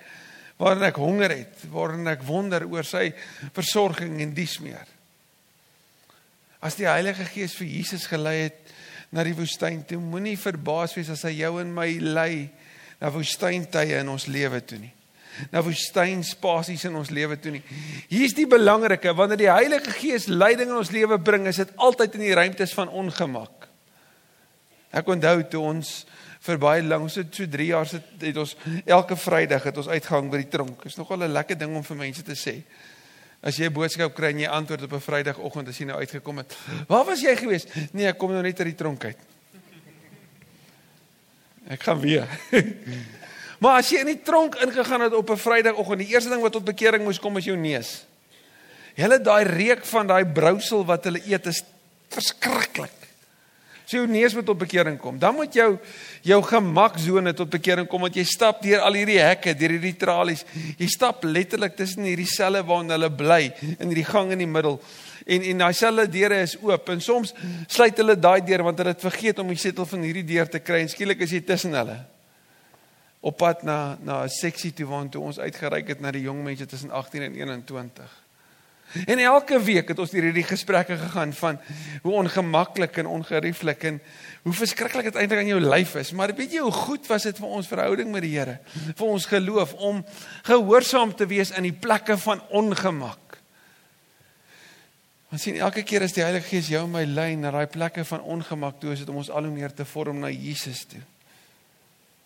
waarin 0.61 0.85
ek 0.85 0.99
honger 1.01 1.33
het, 1.33 1.63
waarin 1.73 2.07
ek 2.07 2.21
wonder 2.23 2.63
oor 2.69 2.85
sy 2.87 3.09
versorging 3.55 4.19
en 4.23 4.35
dies 4.37 4.59
meer. 4.63 4.85
As 6.63 6.77
die 6.79 6.87
Heilige 6.87 7.25
Gees 7.27 7.57
vir 7.57 7.67
Jesus 7.67 8.05
gelei 8.07 8.37
het 8.45 8.73
na 9.11 9.25
die 9.25 9.35
woestyn 9.35 9.81
toe, 9.89 9.99
moenie 9.99 10.37
verbaas 10.39 10.93
wees 10.95 11.09
as 11.11 11.25
hy 11.27 11.33
jou 11.41 11.57
en 11.59 11.73
my 11.73 11.89
lei 11.99 12.47
na 13.01 13.11
woestyntye 13.11 13.99
in 13.99 14.13
ons 14.13 14.29
lewe 14.31 14.61
toe 14.63 14.79
nie. 14.85 14.93
Na 15.51 15.61
woestynspasies 15.65 16.85
in 16.89 16.95
ons 16.95 17.09
lewe 17.09 17.37
toe 17.41 17.51
nie. 17.51 17.63
Hier's 18.11 18.35
die 18.37 18.47
belangrike, 18.49 19.13
wanneer 19.17 19.37
die 19.37 19.51
Heilige 19.51 19.91
Gees 19.91 20.27
leiding 20.27 20.69
in 20.69 20.77
ons 20.77 20.91
lewe 20.93 21.19
bring, 21.19 21.47
is 21.47 21.61
dit 21.61 21.73
altyd 21.75 22.15
in 22.19 22.27
die 22.27 22.35
ruimtes 22.37 22.73
van 22.73 22.89
ongemak. 22.89 23.67
Ek 24.93 25.07
onthou 25.09 25.39
toe 25.49 25.63
ons 25.65 25.93
vir 26.43 26.59
baie 26.59 26.83
lank, 26.83 27.09
so 27.09 27.23
so 27.31 27.47
3 27.49 27.67
jaar 27.69 27.87
sit 27.89 28.21
het 28.21 28.37
ons 28.37 28.55
elke 28.85 29.15
Vrydag 29.17 29.63
het 29.69 29.77
ons 29.79 29.89
uitgehang 29.89 30.29
by 30.31 30.43
die 30.43 30.51
tronk. 30.51 30.85
Is 30.85 30.97
nogal 30.99 31.23
'n 31.23 31.33
lekker 31.33 31.57
ding 31.57 31.75
om 31.75 31.83
vir 31.83 31.97
mense 31.97 32.23
te 32.23 32.35
sê. 32.35 32.63
As 33.41 33.57
jy 33.57 33.65
'n 33.65 33.73
boodskap 33.73 34.13
kry 34.13 34.29
en 34.29 34.39
jy 34.39 34.47
antwoord 34.47 34.83
op 34.83 34.93
'n 34.93 34.99
Vrydagoggend 34.99 35.67
as 35.67 35.77
jy 35.77 35.85
nou 35.85 35.99
uitgekom 35.99 36.37
het. 36.37 36.55
Waar 36.87 37.05
was 37.05 37.21
jy 37.21 37.35
gewees? 37.35 37.65
Nee, 37.91 38.07
ek 38.07 38.17
kom 38.17 38.31
nou 38.31 38.41
net 38.41 38.59
uit 38.59 38.67
die 38.67 38.75
tronk 38.75 39.05
uit. 39.05 39.17
Ek 41.69 41.83
gaan 41.83 41.99
weer. 41.99 42.27
maar 43.63 43.79
as 43.79 43.91
jy 43.93 44.01
in 44.03 44.11
die 44.11 44.21
tronk 44.25 44.57
ingegaan 44.65 45.07
het 45.07 45.13
op 45.15 45.29
'n 45.31 45.39
Vrydagoggend, 45.39 46.03
die 46.03 46.11
eerste 46.11 46.29
ding 46.29 46.41
wat 46.41 46.51
tot 46.51 46.65
bekering 46.65 47.03
moes 47.03 47.19
kom 47.19 47.37
is 47.37 47.47
jou 47.47 47.57
neus. 47.57 48.03
Hulle 48.95 49.21
daai 49.21 49.43
reuk 49.43 49.85
van 49.85 50.07
daai 50.07 50.25
brousel 50.25 50.85
wat 50.85 51.07
hulle 51.09 51.21
eet 51.25 51.47
is 51.47 51.63
verskriklik. 52.13 52.91
So 53.85 53.99
jou 53.99 54.07
neus 54.07 54.33
moet 54.33 54.45
tot 54.47 54.57
bekering 54.57 54.95
kom. 54.99 55.17
Dan 55.19 55.35
moet 55.35 55.53
jou 55.53 55.77
jou 56.23 56.39
gemaksone 56.47 57.33
tot 57.35 57.49
bekering 57.51 57.87
kom 57.87 58.05
want 58.05 58.15
jy 58.15 58.23
stap 58.27 58.61
deur 58.63 58.83
al 58.85 58.95
hierdie 58.97 59.19
hekke, 59.19 59.55
deur 59.59 59.75
hierdie 59.75 59.95
tralies. 59.99 60.45
Jy 60.79 60.87
stap 60.87 61.25
letterlik 61.27 61.75
tussen 61.75 62.07
hierdie 62.07 62.29
selle 62.29 62.63
waarin 62.63 62.93
hulle 62.95 63.11
bly 63.11 63.51
in 63.79 63.91
hierdie 63.91 64.07
gang 64.07 64.31
in 64.31 64.39
die 64.45 64.49
middel. 64.49 64.79
En 65.27 65.43
en 65.51 65.65
daai 65.65 65.73
selle 65.73 66.07
deure 66.11 66.41
is 66.43 66.55
oop 66.61 66.89
en 66.89 67.03
soms 67.03 67.35
sluit 67.67 67.99
hulle 67.99 68.15
daai 68.19 68.41
deur 68.45 68.63
want 68.63 68.79
hulle 68.79 68.95
het 68.95 69.03
vergeet 69.03 69.39
om 69.43 69.51
die 69.51 69.59
setel 69.59 69.87
van 69.89 70.07
hierdie 70.07 70.25
deur 70.31 70.49
te 70.51 70.63
kry 70.63 70.83
en 70.83 70.91
skielik 70.91 71.21
is 71.27 71.35
jy 71.35 71.43
tussen 71.47 71.75
hulle. 71.75 71.99
Op 73.23 73.37
pad 73.39 73.63
na 73.63 73.97
na 74.03 74.23
'n 74.23 74.29
seksie 74.29 74.73
toe 74.73 74.85
waar 74.85 75.09
toe 75.09 75.23
ons 75.23 75.39
uitgereik 75.39 75.87
het 75.87 75.99
na 75.99 76.11
die 76.11 76.21
jong 76.27 76.43
mense 76.43 76.65
tussen 76.65 76.91
18 76.91 77.21
en 77.21 77.35
21. 77.35 78.23
En 79.05 79.19
elke 79.19 79.57
week 79.63 79.87
het 79.87 79.99
ons 79.99 80.11
deur 80.13 80.27
hierdie 80.27 80.45
gesprekke 80.45 80.97
gegaan 80.97 81.33
van 81.33 81.59
hoe 82.03 82.13
ongemaklik 82.13 82.97
en 83.01 83.09
ongerieflik 83.09 83.83
en 83.89 84.01
hoe 84.43 84.53
verskriklik 84.53 85.07
dit 85.09 85.15
eintlik 85.15 85.39
aan 85.39 85.49
jou 85.49 85.61
lyf 85.61 85.95
is. 85.95 86.11
Maar 86.11 86.35
weet 86.35 86.53
jy 86.53 86.61
hoe 86.61 86.71
goed 86.71 87.07
was 87.07 87.25
dit 87.25 87.39
vir 87.41 87.47
ons 87.47 87.67
verhouding 87.67 88.11
met 88.11 88.21
die 88.21 88.35
Here? 88.35 88.59
Vir 88.93 89.07
ons 89.07 89.25
geloof 89.25 89.73
om 89.73 90.03
gehoorsaam 90.43 91.15
te 91.15 91.25
wees 91.25 91.51
in 91.57 91.63
die 91.63 91.73
plekke 91.73 92.17
van 92.17 92.43
ongemak. 92.49 93.39
Ons 95.33 95.47
sien 95.47 95.57
elke 95.57 95.81
keer 95.81 96.05
as 96.05 96.13
die 96.13 96.21
Heilige 96.21 96.51
Gees 96.51 96.69
jou 96.69 96.83
en 96.83 96.93
my 96.93 97.07
lei 97.09 97.31
na 97.39 97.49
daai 97.55 97.65
plekke 97.65 98.05
van 98.05 98.21
ongemak 98.21 98.77
toe 98.79 98.93
is 98.93 99.01
dit 99.01 99.09
om 99.09 99.23
ons 99.23 99.31
al 99.33 99.49
hoe 99.49 99.55
meer 99.55 99.73
te 99.73 99.87
vorm 99.89 100.21
na 100.21 100.29
Jesus 100.29 100.85
toe. 100.85 101.01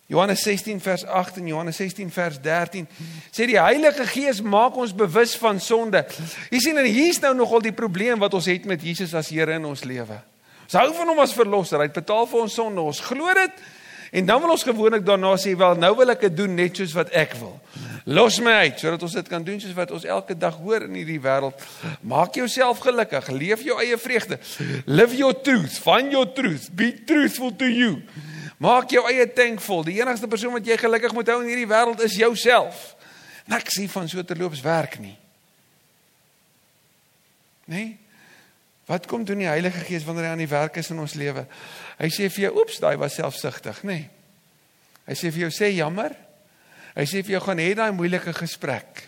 Johannes 0.07 0.41
16 0.41 0.79
vers 0.81 1.05
8 1.05 1.37
en 1.37 1.47
Johannes 1.47 1.75
16 1.75 2.11
vers 2.11 2.37
13 2.39 2.85
sê 3.27 3.45
die 3.49 3.59
Heilige 3.59 4.05
Gees 4.07 4.39
maak 4.39 4.77
ons 4.79 4.93
bewus 4.95 5.33
van 5.35 5.59
sonde. 5.59 6.05
Jy 6.47 6.61
sien 6.63 6.79
en 6.79 6.87
hier's 6.87 7.19
nou 7.19 7.33
nogal 7.35 7.65
die 7.65 7.75
probleem 7.75 8.21
wat 8.23 8.37
ons 8.37 8.47
het 8.47 8.63
met 8.69 8.83
Jesus 8.83 9.11
as 9.19 9.27
Here 9.35 9.57
in 9.59 9.67
ons 9.67 9.83
lewe. 9.83 10.21
Ons 10.63 10.77
hou 10.79 10.87
van 10.95 11.11
hom 11.11 11.19
as 11.19 11.35
verlosser. 11.35 11.83
Hy 11.83 11.89
het 11.89 11.99
betaal 11.99 12.23
vir 12.31 12.39
ons 12.39 12.55
sonde. 12.55 12.85
Ons 12.87 13.03
glo 13.03 13.35
dit. 13.35 13.59
En 14.15 14.29
dan 14.29 14.39
wil 14.39 14.53
ons 14.55 14.63
gewoonlik 14.63 15.03
daarna 15.03 15.33
sê 15.35 15.51
wel 15.59 15.75
nou 15.75 15.91
wil 15.99 16.15
ek 16.15 16.23
dit 16.29 16.37
doen 16.39 16.55
net 16.55 16.79
soos 16.79 16.95
wat 16.95 17.11
ek 17.11 17.35
wil. 17.41 17.57
Los 18.07 18.39
my 18.39 18.53
uit 18.63 18.79
sodat 18.79 19.03
ons 19.03 19.19
dit 19.19 19.27
kan 19.27 19.43
doen 19.43 19.59
soos 19.59 19.75
wat 19.75 19.91
ons 19.91 20.07
elke 20.07 20.39
dag 20.39 20.55
hoor 20.63 20.87
in 20.87 20.95
hierdie 21.01 21.19
wêreld. 21.19 21.67
Maak 22.07 22.39
jouself 22.39 22.79
gelukkig. 22.87 23.27
Leef 23.35 23.67
jou 23.67 23.75
eie 23.83 23.99
vreugde. 23.99 24.39
Live 24.87 25.19
your 25.19 25.35
truth. 25.35 25.75
Find 25.83 26.15
your 26.15 26.31
truth. 26.31 26.71
Be 26.71 26.93
truthful 26.95 27.51
to 27.59 27.67
you. 27.67 27.99
Maak 28.57 28.89
jou 28.89 29.03
eie 29.09 29.27
tank 29.33 29.61
vol. 29.61 29.83
Die 29.85 29.99
enigste 30.01 30.29
persoon 30.29 30.55
wat 30.57 30.65
jy 30.65 30.77
gelukkig 30.81 31.13
moet 31.13 31.29
hou 31.29 31.41
in 31.43 31.51
hierdie 31.51 31.69
wêreld 31.69 32.01
is 32.05 32.17
jouself. 32.17 32.95
Niks 33.47 33.77
hier 33.77 33.91
van 33.91 34.09
so 34.09 34.23
terloops 34.25 34.63
werk 34.65 34.97
nie. 34.99 35.15
Nee? 37.67 37.97
Wat 38.87 39.05
kom 39.07 39.25
doen 39.27 39.43
die 39.43 39.49
Heilige 39.49 39.83
Gees 39.83 40.05
wanneer 40.07 40.29
hy 40.29 40.35
aan 40.35 40.45
die 40.45 40.51
werk 40.51 40.79
is 40.79 40.89
in 40.93 40.99
ons 41.03 41.17
lewe? 41.19 41.43
Hy 41.99 42.07
sê 42.07 42.29
vir 42.31 42.47
jou, 42.47 42.59
"Oeps, 42.59 42.79
daai 42.79 42.97
was 42.97 43.15
selfsugtig," 43.15 43.83
nê? 43.83 43.87
Nee. 43.87 44.09
Hy 45.07 45.13
sê 45.13 45.31
vir 45.31 45.47
jou, 45.47 45.51
"Sê 45.51 45.75
jammer." 45.75 46.15
Hy 46.95 47.03
sê 47.03 47.23
vir 47.23 47.37
jou, 47.37 47.41
"Gaan 47.41 47.57
hê 47.57 47.75
daai 47.75 47.91
moeilike 47.91 48.33
gesprek." 48.33 49.03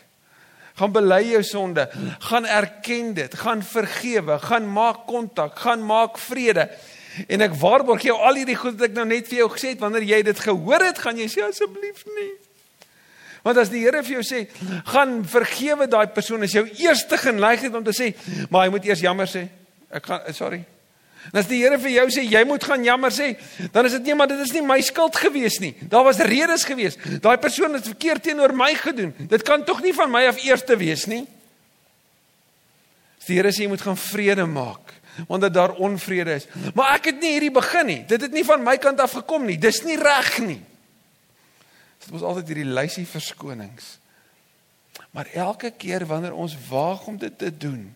Gaan 0.76 0.92
bely 0.92 1.24
jou 1.32 1.44
sonde, 1.44 1.90
gaan 2.20 2.46
erken 2.46 3.14
dit, 3.14 3.36
gaan 3.36 3.64
vergewe, 3.64 4.40
gaan 4.40 4.74
maak 4.74 5.08
kontak, 5.08 5.60
gaan 5.60 5.84
maak 5.84 6.18
vrede. 6.18 6.70
En 7.28 7.42
ek 7.42 7.56
waarborg 7.58 8.04
jou 8.06 8.16
al 8.16 8.42
hierdie 8.42 8.58
goed 8.58 8.78
wat 8.78 8.90
ek 8.90 8.96
nou 8.98 9.06
net 9.10 9.28
vir 9.30 9.42
jou 9.42 9.50
gesê 9.56 9.74
het, 9.74 9.82
wanneer 9.82 10.06
jy 10.08 10.22
dit 10.30 10.46
gehoor 10.46 10.86
het, 10.86 11.02
gaan 11.02 11.18
jy 11.18 11.28
sê 11.32 11.44
asseblief 11.48 12.06
nie. 12.16 12.32
Want 13.46 13.62
as 13.62 13.72
die 13.72 13.82
Here 13.86 14.02
vir 14.04 14.20
jou 14.20 14.26
sê, 14.26 14.44
gaan 14.92 15.22
vergewe 15.28 15.88
daai 15.90 16.10
persoon, 16.14 16.44
is 16.46 16.56
jou 16.56 16.66
eerste 16.82 17.18
geneigtheid 17.18 17.76
om 17.76 17.86
te 17.86 17.96
sê, 17.96 18.12
maar 18.52 18.68
jy 18.68 18.74
moet 18.76 18.90
eers 18.92 19.06
jammer 19.06 19.30
sê. 19.32 19.46
Ek 19.96 20.06
gaan 20.06 20.28
sorry. 20.36 20.62
En 21.32 21.40
as 21.42 21.50
die 21.50 21.62
Here 21.64 21.80
vir 21.82 21.96
jou 21.96 22.06
sê 22.14 22.26
jy 22.28 22.44
moet 22.48 22.64
gaan 22.68 22.84
jammer 22.86 23.14
sê, 23.16 23.32
dan 23.74 23.88
is 23.88 23.98
dit 23.98 24.10
nie 24.10 24.20
maar 24.20 24.30
dit 24.32 24.44
is 24.44 24.54
nie 24.56 24.64
my 24.66 24.80
skuld 24.86 25.18
gewees 25.20 25.60
nie. 25.64 25.74
Daar 25.92 26.06
was 26.08 26.22
redes 26.24 26.68
gewees. 26.68 27.00
Daai 27.24 27.38
persoon 27.42 27.76
het 27.80 27.90
verkeerd 27.90 28.28
teenoor 28.28 28.54
my 28.56 28.72
gedoen. 28.80 29.16
Dit 29.32 29.44
kan 29.48 29.66
tog 29.68 29.82
nie 29.86 29.96
van 29.96 30.12
my 30.12 30.26
af 30.30 30.40
eers 30.44 30.64
te 30.68 30.78
wees 30.80 31.08
nie. 31.10 31.26
Die 33.26 33.38
Here 33.38 33.52
sê 33.54 33.66
jy 33.66 33.72
moet 33.72 33.84
gaan 33.86 34.00
vrede 34.00 34.46
maak 34.50 34.99
want 35.28 35.42
dat 35.42 35.54
daar 35.54 35.76
onvrede 35.76 36.34
is. 36.34 36.48
Maar 36.74 36.96
ek 36.96 37.12
het 37.12 37.22
nie 37.22 37.32
hierdie 37.32 37.52
begin 37.52 37.86
nie. 37.86 38.02
Dit 38.06 38.22
het 38.22 38.32
nie 38.32 38.46
van 38.46 38.64
my 38.64 38.78
kant 38.78 39.00
af 39.00 39.12
gekom 39.12 39.46
nie. 39.46 39.58
Dis 39.58 39.84
nie 39.84 39.98
reg 39.98 40.40
nie. 40.40 40.62
Dit 42.00 42.10
was 42.10 42.22
altyd 42.22 42.48
hierdie 42.48 42.72
lysie 42.74 43.08
verskonings. 43.08 43.98
Maar 45.12 45.28
elke 45.34 45.72
keer 45.72 46.06
wanneer 46.06 46.34
ons 46.34 46.58
waag 46.70 47.08
om 47.08 47.18
dit 47.18 47.38
te 47.38 47.58
doen, 47.58 47.90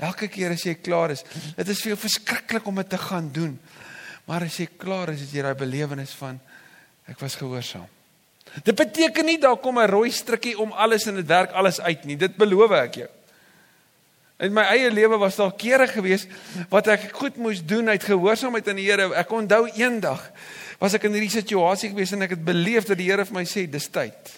Elke 0.00 0.30
keer 0.32 0.54
as 0.54 0.64
jy 0.64 0.78
klaar 0.80 1.12
is, 1.12 1.22
dit 1.58 1.68
is 1.68 1.80
vir 1.82 1.92
jou 1.92 2.00
verskriklik 2.00 2.68
om 2.68 2.78
dit 2.80 2.88
te 2.88 3.00
gaan 3.00 3.28
doen. 3.34 3.56
Maar 4.28 4.46
as 4.46 4.56
jy 4.60 4.68
klaar 4.80 5.12
is, 5.12 5.26
het 5.26 5.34
jy 5.34 5.44
daai 5.44 5.58
belewenis 5.58 6.14
van 6.16 6.38
ek 7.10 7.20
was 7.20 7.36
gehoorsaam. 7.36 7.88
Dit 8.64 8.74
beteken 8.78 9.28
nie 9.28 9.38
daar 9.38 9.58
kom 9.60 9.78
'n 9.78 9.90
rooi 9.90 10.10
strikkie 10.10 10.58
om 10.58 10.72
alles 10.72 11.06
en 11.06 11.14
dit 11.14 11.26
werk 11.26 11.52
alles 11.52 11.80
uit 11.80 12.04
nie. 12.04 12.16
Dit 12.16 12.36
beloof 12.36 12.70
ek 12.70 12.94
jou. 12.94 13.08
In 14.40 14.54
my 14.56 14.64
eie 14.72 14.88
lewe 14.88 15.18
was 15.20 15.36
daar 15.36 15.52
kere 15.52 15.84
gewees 15.90 16.24
wat 16.72 16.88
ek 16.88 17.10
goed 17.12 17.36
moes 17.36 17.60
doen 17.60 17.92
uit 17.92 18.04
gehoorsaamheid 18.04 18.68
aan 18.72 18.78
die 18.80 18.86
Here. 18.88 19.10
Ek 19.20 19.32
onthou 19.36 19.66
eendag 19.76 20.22
was 20.80 20.96
ek 20.96 21.04
in 21.08 21.18
hierdie 21.18 21.34
situasie 21.34 21.90
gewees 21.92 22.14
en 22.16 22.24
ek 22.24 22.38
het 22.38 22.46
beleef 22.46 22.88
dat 22.88 22.96
die 23.00 23.10
Here 23.10 23.26
vir 23.28 23.36
my 23.36 23.44
sê 23.48 23.66
dis 23.68 23.90
tyd. 23.92 24.32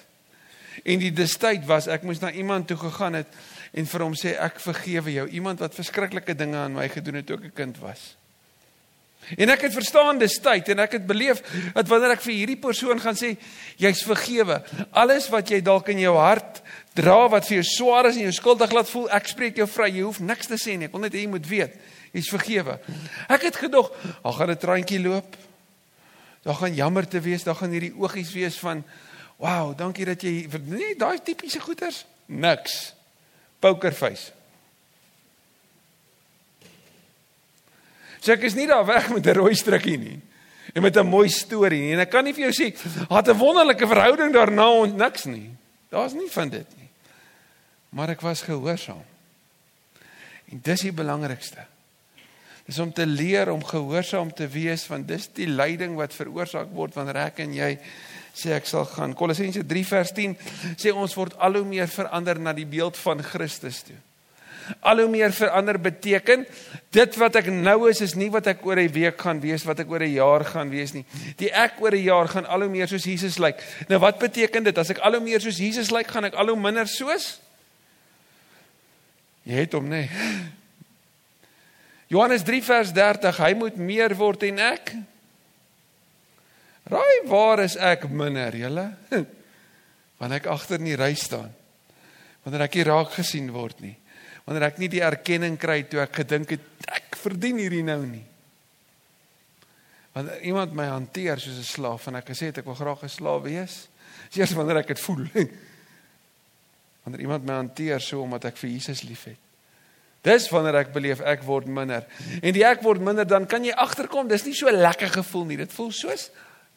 En 0.82 0.98
die 0.98 1.12
dis 1.14 1.36
tyd 1.38 1.68
was 1.68 1.86
ek 1.86 2.02
moes 2.02 2.22
na 2.22 2.32
iemand 2.34 2.66
toe 2.66 2.80
gegaan 2.80 3.20
het 3.20 3.38
en 3.72 3.86
vir 3.86 4.04
hom 4.04 4.16
sê 4.18 4.34
ek 4.34 4.58
vergewe 4.64 5.14
jou 5.14 5.28
iemand 5.38 5.62
wat 5.62 5.78
verskriklike 5.78 6.34
dinge 6.34 6.58
aan 6.58 6.74
my 6.74 6.88
gedoen 6.90 7.20
het 7.20 7.30
toe 7.30 7.38
ek 7.38 7.46
'n 7.52 7.56
kind 7.62 7.78
was. 7.78 8.16
En 9.38 9.52
ek 9.54 9.68
het 9.68 9.72
verstaan 9.72 10.18
dis 10.18 10.34
tyd 10.42 10.68
en 10.74 10.82
ek 10.82 10.96
het 10.98 11.06
beleef 11.06 11.42
dat 11.74 11.88
wanneer 11.88 12.16
ek 12.16 12.24
vir 12.24 12.34
hierdie 12.34 12.58
persoon 12.58 13.00
gaan 13.00 13.14
sê 13.14 13.36
jy's 13.78 14.02
vergewe, 14.02 14.58
alles 14.90 15.28
wat 15.30 15.48
jy 15.48 15.60
dalk 15.62 15.88
in 15.94 16.02
jou 16.02 16.16
hart 16.18 16.58
dra 16.94 17.28
wat 17.32 17.46
vir 17.48 17.60
jou 17.60 17.64
swaar 17.66 18.08
is 18.10 18.16
en 18.16 18.28
jou 18.28 18.34
skuldig 18.36 18.72
laat 18.72 18.90
voel, 18.90 19.08
ek 19.16 19.30
spreek 19.30 19.56
jou 19.56 19.66
vry, 19.70 19.88
jy 19.90 20.04
hoef 20.06 20.20
niks 20.20 20.50
te 20.50 20.58
sê 20.60 20.76
nie. 20.76 20.88
Ek 20.90 20.96
wil 20.96 21.04
net 21.06 21.16
hê 21.16 21.24
jy 21.24 21.30
moet 21.32 21.48
weet, 21.48 21.78
jy's 22.12 22.30
vergewe. 22.32 22.78
Ek 23.32 23.48
het 23.48 23.56
gedog, 23.56 23.92
ag 24.22 24.36
gaan 24.36 24.50
'n 24.50 24.58
traantjie 24.58 25.00
loop. 25.00 25.36
Daar 26.42 26.54
gaan 26.54 26.74
jammer 26.74 27.08
te 27.08 27.20
wees, 27.20 27.44
daar 27.44 27.54
gaan 27.54 27.70
hierdie 27.70 27.94
oogies 27.96 28.32
wees 28.32 28.58
van 28.58 28.84
wow, 29.38 29.76
dankie 29.76 30.04
dat 30.04 30.22
jy 30.22 30.48
nee, 30.66 30.94
daai 30.96 31.18
tipiese 31.22 31.60
goeters, 31.60 32.04
niks 32.26 32.94
pokerface. 33.60 34.32
So 38.22 38.32
ek 38.32 38.42
is 38.42 38.54
nie 38.54 38.66
daar 38.66 38.86
weg 38.86 39.10
met 39.10 39.26
'n 39.26 39.34
rooi 39.34 39.54
strikkie 39.54 39.98
nie 39.98 40.20
en 40.74 40.82
met 40.82 40.96
'n 40.96 41.06
mooi 41.06 41.28
storie 41.28 41.80
nie. 41.80 41.92
En 41.92 42.00
ek 42.00 42.10
kan 42.10 42.24
nie 42.24 42.32
vir 42.32 42.50
jou 42.50 42.52
sê, 42.52 42.76
"Hat 43.08 43.28
'n 43.28 43.38
wonderlike 43.38 43.86
verhouding 43.86 44.32
daarna 44.32 44.84
en 44.84 44.96
niks 44.96 45.24
nie." 45.24 45.50
Daar's 45.90 46.12
nie 46.12 46.30
van 46.30 46.48
dit 46.48 46.66
nie. 46.76 46.81
Maar 47.92 48.14
ek 48.16 48.24
was 48.24 48.44
gehoorsaam. 48.46 49.04
En 50.52 50.60
dis 50.64 50.84
die 50.88 50.92
belangrikste. 50.92 51.64
Dis 52.64 52.78
om 52.78 52.92
te 52.92 53.06
leer 53.06 53.50
om 53.52 53.64
gehoorsaam 53.64 54.30
te 54.34 54.46
wees 54.48 54.86
want 54.88 55.08
dis 55.10 55.26
die 55.34 55.48
lyding 55.50 55.96
wat 55.98 56.14
veroorsaak 56.14 56.70
word 56.76 56.94
wanneer 56.96 57.24
ek 57.26 57.42
en 57.44 57.56
jy 57.56 57.74
sê 58.32 58.54
ek 58.56 58.68
sal 58.70 58.86
gaan. 58.88 59.16
Kolossense 59.18 59.64
3 59.68 59.84
vers 59.88 60.14
10 60.16 60.36
sê 60.80 60.94
ons 60.94 61.16
word 61.18 61.36
al 61.42 61.58
hoe 61.60 61.68
meer 61.68 61.90
verander 61.90 62.40
na 62.40 62.54
die 62.56 62.68
beeld 62.68 62.96
van 63.02 63.20
Christus 63.26 63.82
toe. 63.88 63.98
Al 64.86 65.02
hoe 65.02 65.10
meer 65.10 65.34
verander 65.34 65.76
beteken 65.82 66.46
dit 66.94 67.18
wat 67.18 67.40
ek 67.42 67.50
nou 67.52 67.90
is 67.90 68.00
is 68.04 68.14
nie 68.16 68.30
wat 68.30 68.46
ek 68.46 68.64
oor 68.64 68.78
'n 68.78 68.92
week 68.94 69.20
gaan 69.20 69.40
wees, 69.42 69.66
wat 69.66 69.80
ek 69.80 69.90
oor 69.90 70.00
'n 70.00 70.14
jaar 70.14 70.44
gaan 70.44 70.70
wees 70.70 70.94
nie. 70.94 71.04
Die 71.36 71.50
ek 71.50 71.80
oor 71.82 71.92
'n 71.92 72.04
jaar 72.04 72.28
gaan 72.28 72.46
al 72.46 72.60
hoe 72.60 72.70
meer 72.70 72.88
soos 72.88 73.04
Jesus 73.04 73.38
lyk. 73.38 73.58
Nou 73.88 73.98
wat 73.98 74.18
beteken 74.18 74.64
dit 74.64 74.78
as 74.78 74.90
ek 74.90 74.98
al 74.98 75.18
hoe 75.18 75.20
meer 75.20 75.40
soos 75.40 75.58
Jesus 75.58 75.90
lyk, 75.90 76.06
gaan 76.06 76.24
ek 76.24 76.34
al 76.34 76.46
hoe 76.46 76.56
minder 76.56 76.86
soos 76.86 77.40
Jy 79.44 79.64
het 79.64 79.72
hom 79.72 79.88
nê. 79.90 80.04
Nee. 80.06 80.50
Johannes 82.12 82.44
3 82.44 82.62
vers 82.62 82.92
30, 82.92 83.38
hy 83.40 83.54
moet 83.56 83.76
meer 83.80 84.12
word 84.18 84.42
en 84.50 84.58
ek 84.60 84.94
Raai 86.92 87.28
waar 87.30 87.62
is 87.62 87.76
ek 87.78 88.08
minder, 88.10 88.54
julle? 88.58 88.88
Wanneer 90.18 90.42
ek 90.42 90.48
agter 90.50 90.80
in 90.82 90.90
die 90.90 90.98
ry 90.98 91.12
staan. 91.18 91.52
Wanneer 92.42 92.66
ek 92.66 92.78
nie 92.78 92.86
raak 92.88 93.14
gesien 93.14 93.52
word 93.54 93.80
nie. 93.84 93.94
Wanneer 94.44 94.66
ek 94.66 94.80
nie 94.82 94.90
die 94.90 95.02
erkenning 95.06 95.56
kry 95.62 95.84
toe 95.86 96.02
ek 96.02 96.24
gedink 96.24 96.56
het 96.56 96.88
ek 96.90 97.16
verdien 97.22 97.60
hierdie 97.62 97.84
nou 97.86 98.00
nie. 98.02 98.24
Wanneer 100.12 100.42
iemand 100.50 100.74
my 100.76 100.88
hanteer 100.90 101.40
soos 101.40 101.62
'n 101.62 101.70
slaaf 101.70 102.08
en 102.10 102.18
ek 102.18 102.34
gesê 102.34 102.50
het 102.50 102.58
ek 102.58 102.66
wil 102.66 102.74
graag 102.74 103.04
'n 103.06 103.08
slaaf 103.08 103.42
wees, 103.46 103.88
is 104.30 104.36
eers 104.36 104.52
wanneer 104.58 104.82
ek 104.82 104.88
dit 104.88 105.00
voel. 105.00 105.24
Wanneer 107.02 107.24
iemand 107.24 107.46
my 107.46 107.56
hanteer 107.58 108.00
so 108.00 108.22
omdat 108.22 108.44
ek 108.52 108.60
vir 108.60 108.70
Jesus 108.70 109.02
liefhet. 109.06 109.38
Dis 110.22 110.46
wanneer 110.54 110.78
ek 110.84 110.92
beleef 110.94 111.20
ek 111.26 111.42
word 111.42 111.66
minder. 111.66 112.04
En 112.38 112.54
die 112.54 112.62
ek 112.66 112.84
word 112.86 113.02
minder 113.02 113.26
dan 113.26 113.48
kan 113.50 113.64
jy 113.66 113.74
agterkom, 113.74 114.28
dis 114.30 114.44
nie 114.46 114.54
so 114.54 114.70
lekker 114.70 115.10
gevoel 115.10 115.48
nie. 115.48 115.58
Dit 115.58 115.74
voel 115.74 115.90
soos 115.90 116.28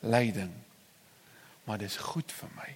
lyding. 0.02 0.50
Maar 1.70 1.84
dis 1.86 1.98
goed 2.02 2.34
vir 2.34 2.50
my. 2.58 2.72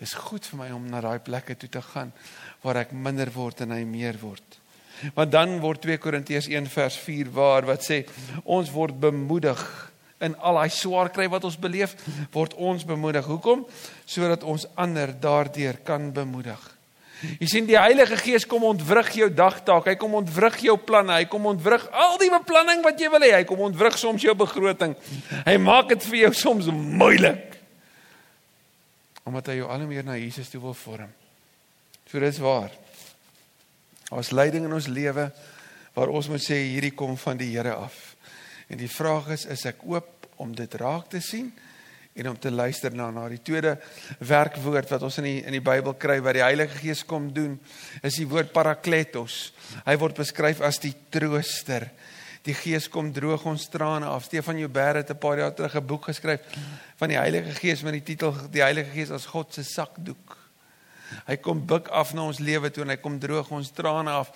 Dis 0.00 0.12
goed 0.26 0.44
vir 0.48 0.60
my 0.60 0.70
om 0.76 0.88
na 0.92 1.00
daai 1.04 1.20
plekke 1.24 1.56
toe 1.56 1.68
te 1.72 1.82
gaan 1.92 2.12
waar 2.64 2.82
ek 2.82 2.92
minder 2.92 3.28
word 3.32 3.62
en 3.64 3.72
hy 3.76 3.82
meer 3.88 4.16
word. 4.20 4.60
Want 5.16 5.32
dan 5.32 5.58
word 5.60 5.84
2 5.84 6.00
Korintiërs 6.00 6.48
1 6.52 6.68
vers 6.72 6.96
4 7.04 7.32
waar 7.36 7.68
wat 7.68 7.84
sê 7.84 8.02
ons 8.44 8.72
word 8.72 8.96
bemoedig 9.00 9.60
in 10.24 10.36
al 10.40 10.60
daai 10.60 10.70
swaar 10.72 11.10
kry 11.12 11.26
wat 11.28 11.44
ons 11.44 11.58
beleef, 11.60 11.96
word 12.32 12.54
ons 12.54 12.86
bemoedig. 12.88 13.26
Hoekom? 13.28 13.66
Sodat 14.08 14.44
ons 14.44 14.66
ander 14.74 15.12
daardeur 15.20 15.82
kan 15.84 16.08
bemoedig. 16.14 16.62
Jy 17.40 17.48
sien 17.48 17.68
die 17.68 17.78
Heilige 17.78 18.18
Gees 18.20 18.44
kom 18.48 18.66
ontwrig 18.68 19.08
jou 19.16 19.28
dagtaak. 19.32 19.88
Hy 19.88 19.94
kom 20.00 20.18
ontwrig 20.18 20.58
jou 20.66 20.76
planne. 20.76 21.16
Hy 21.16 21.28
kom 21.32 21.48
ontwrig 21.48 21.86
al 21.96 22.18
die 22.20 22.28
beplanning 22.32 22.84
wat 22.84 23.00
jy 23.00 23.08
wil 23.12 23.24
hê. 23.24 23.32
Hy 23.38 23.46
kom 23.48 23.62
ontwrig 23.64 23.96
soms 24.00 24.24
jou 24.24 24.34
begroting. 24.36 24.92
Hy 25.46 25.56
maak 25.62 25.88
dit 25.94 26.08
vir 26.10 26.18
jou 26.26 26.32
soms 26.36 26.68
moeilik. 26.72 27.56
Omdat 29.26 29.48
hy 29.50 29.60
jou 29.62 29.70
al 29.72 29.86
meer 29.88 30.04
na 30.06 30.18
Jesus 30.20 30.52
toe 30.52 30.60
wil 30.62 30.76
vorm. 30.76 31.08
So 32.06 32.20
dis 32.22 32.40
waar. 32.42 32.70
Ons 34.14 34.30
lyding 34.36 34.68
in 34.68 34.76
ons 34.76 34.90
lewe 34.92 35.30
waar 35.96 36.12
ons 36.12 36.28
moet 36.28 36.42
sê 36.44 36.60
hierdie 36.60 36.92
kom 36.94 37.16
van 37.18 37.40
die 37.40 37.48
Here 37.56 37.74
af. 37.80 38.15
En 38.66 38.78
die 38.78 38.90
vraag 38.90 39.28
is 39.28 39.46
is 39.46 39.64
ek 39.64 39.84
oop 39.84 40.26
om 40.36 40.54
dit 40.54 40.74
raak 40.74 41.10
te 41.10 41.20
sien? 41.20 41.52
en 42.16 42.28
om 42.28 42.38
te 42.38 42.50
luister 42.50 42.94
na 42.96 43.10
na 43.12 43.26
die 43.28 43.42
tweede 43.44 43.74
werkwoord 44.24 44.88
wat 44.94 45.02
ons 45.04 45.18
in 45.20 45.26
die 45.28 45.40
in 45.44 45.56
die 45.58 45.64
Bybel 45.64 45.94
kry 46.00 46.16
wat 46.24 46.38
die 46.38 46.44
Heilige 46.44 46.80
Gees 46.80 47.04
kom 47.04 47.28
doen 47.36 47.58
is 48.00 48.16
die 48.16 48.28
woord 48.28 48.54
parakletos. 48.56 49.52
Hy 49.84 49.96
word 50.00 50.16
beskryf 50.16 50.62
as 50.64 50.80
die 50.80 50.94
trooster. 51.12 51.90
Die 52.46 52.54
Gees 52.56 52.86
kom 52.88 53.10
droog 53.12 53.44
ons 53.50 53.66
trane 53.68 54.08
af. 54.08 54.24
Stefan 54.30 54.58
Joubert 54.62 55.02
het 55.02 55.10
'n 55.10 55.18
paar 55.18 55.38
jaar 55.38 55.54
terug 55.54 55.76
'n 55.76 55.86
boek 55.86 56.04
geskryf 56.04 56.40
van 56.96 57.08
die 57.08 57.18
Heilige 57.18 57.52
Gees 57.52 57.82
met 57.82 57.92
die 57.92 58.14
titel 58.14 58.32
Die 58.50 58.62
Heilige 58.62 58.90
Gees 58.90 59.10
as 59.10 59.26
God 59.26 59.52
se 59.52 59.62
sakdoek. 59.62 60.45
Hy 61.26 61.36
kom 61.36 61.60
buk 61.66 61.88
af 61.88 62.12
na 62.14 62.26
ons 62.28 62.38
lewe 62.38 62.70
toe 62.70 62.84
en 62.84 62.92
hy 62.92 62.96
kom 63.00 63.18
droog 63.20 63.50
ons 63.50 63.70
trane 63.74 64.10
af. 64.10 64.30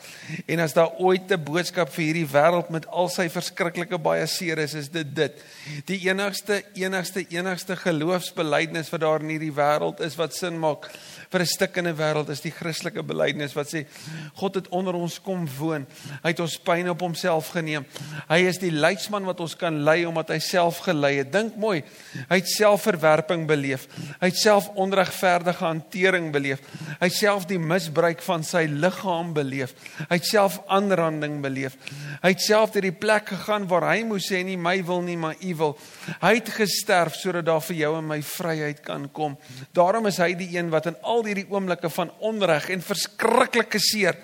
En 0.47 0.61
as 0.61 0.75
daar 0.77 0.97
ooit 0.99 1.31
'n 1.31 1.45
boodskap 1.45 1.91
vir 1.93 2.05
hierdie 2.05 2.27
wêreld 2.27 2.71
met 2.71 2.87
al 2.87 3.09
sy 3.09 3.29
verskriklike 3.29 3.99
baie 3.99 4.27
seer 4.27 4.59
is, 4.59 4.75
is 4.75 4.89
dit 4.89 5.15
dit. 5.15 5.43
Die 5.87 6.09
enigste 6.09 6.63
enigste 6.75 7.27
enigste 7.29 7.77
geloofsbelijdenis 7.77 8.91
wat 8.91 9.01
daar 9.01 9.21
in 9.21 9.29
hierdie 9.29 9.55
wêreld 9.55 10.01
is 10.01 10.17
wat 10.17 10.35
sin 10.35 10.59
maak 10.59 10.91
vir 11.31 11.41
'n 11.41 11.47
stikkende 11.47 11.95
wêreld 11.95 12.29
is 12.29 12.41
die 12.41 12.51
Christelike 12.51 13.03
belydenis 13.03 13.55
wat 13.55 13.69
sê 13.69 13.87
God 14.35 14.55
het 14.55 14.69
onder 14.69 14.95
ons 14.95 15.21
kom 15.23 15.47
woon. 15.59 15.87
Hy 16.23 16.29
het 16.29 16.41
ons 16.41 16.59
pyn 16.59 16.89
op 16.91 17.01
homself 17.01 17.49
geneem. 17.55 17.87
Hy 18.29 18.41
is 18.49 18.59
die 18.59 18.71
leidsman 18.71 19.25
wat 19.25 19.41
ons 19.41 19.55
kan 19.55 19.83
lei 19.85 20.05
omdat 20.07 20.29
hy 20.29 20.39
self 20.39 20.79
gelei 20.79 21.17
het. 21.17 21.33
Dink 21.33 21.57
mooi. 21.57 21.83
Hy 22.29 22.37
het 22.41 22.49
selfverwerping 22.49 23.47
beleef. 23.47 23.87
Hy 24.21 24.27
het 24.27 24.37
self 24.37 24.69
onregverdige 24.75 25.65
hantering 25.65 26.33
beleef. 26.33 26.60
Beleef. 26.61 26.99
Hy 27.01 27.09
self 27.09 27.47
die 27.49 27.59
misbruik 27.59 28.23
van 28.23 28.43
sy 28.45 28.67
liggaam 28.69 29.33
beleef. 29.35 29.75
Hy 30.09 30.19
het 30.19 30.27
self 30.27 30.59
aanranding 30.69 31.41
beleef. 31.43 31.77
Hy 32.23 32.33
het 32.35 32.43
self 32.45 32.73
deur 32.75 32.83
die 32.83 32.93
plek 32.93 33.29
gegaan 33.33 33.69
waar 33.69 33.89
hy 33.91 34.03
moes 34.05 34.29
sê 34.31 34.43
nie 34.45 34.57
my 34.61 34.79
wil 34.85 35.03
nie, 35.03 35.17
maar 35.17 35.37
u 35.41 35.55
wil. 35.57 35.77
Hy 36.21 36.35
het 36.39 36.51
gesterf 36.55 37.17
sodat 37.17 37.47
daar 37.49 37.63
vir 37.65 37.77
jou 37.77 37.93
en 37.99 38.09
my 38.11 38.21
vryheid 38.23 38.83
kan 38.85 39.09
kom. 39.13 39.39
Daarom 39.73 40.07
is 40.11 40.21
hy 40.21 40.35
die 40.35 40.51
een 40.57 40.71
wat 40.71 40.91
in 40.91 40.99
al 41.03 41.25
hierdie 41.25 41.49
oomblikke 41.51 41.91
van 41.91 42.13
onreg 42.21 42.71
en 42.71 42.85
verskriklike 42.85 43.81
seer 43.81 44.19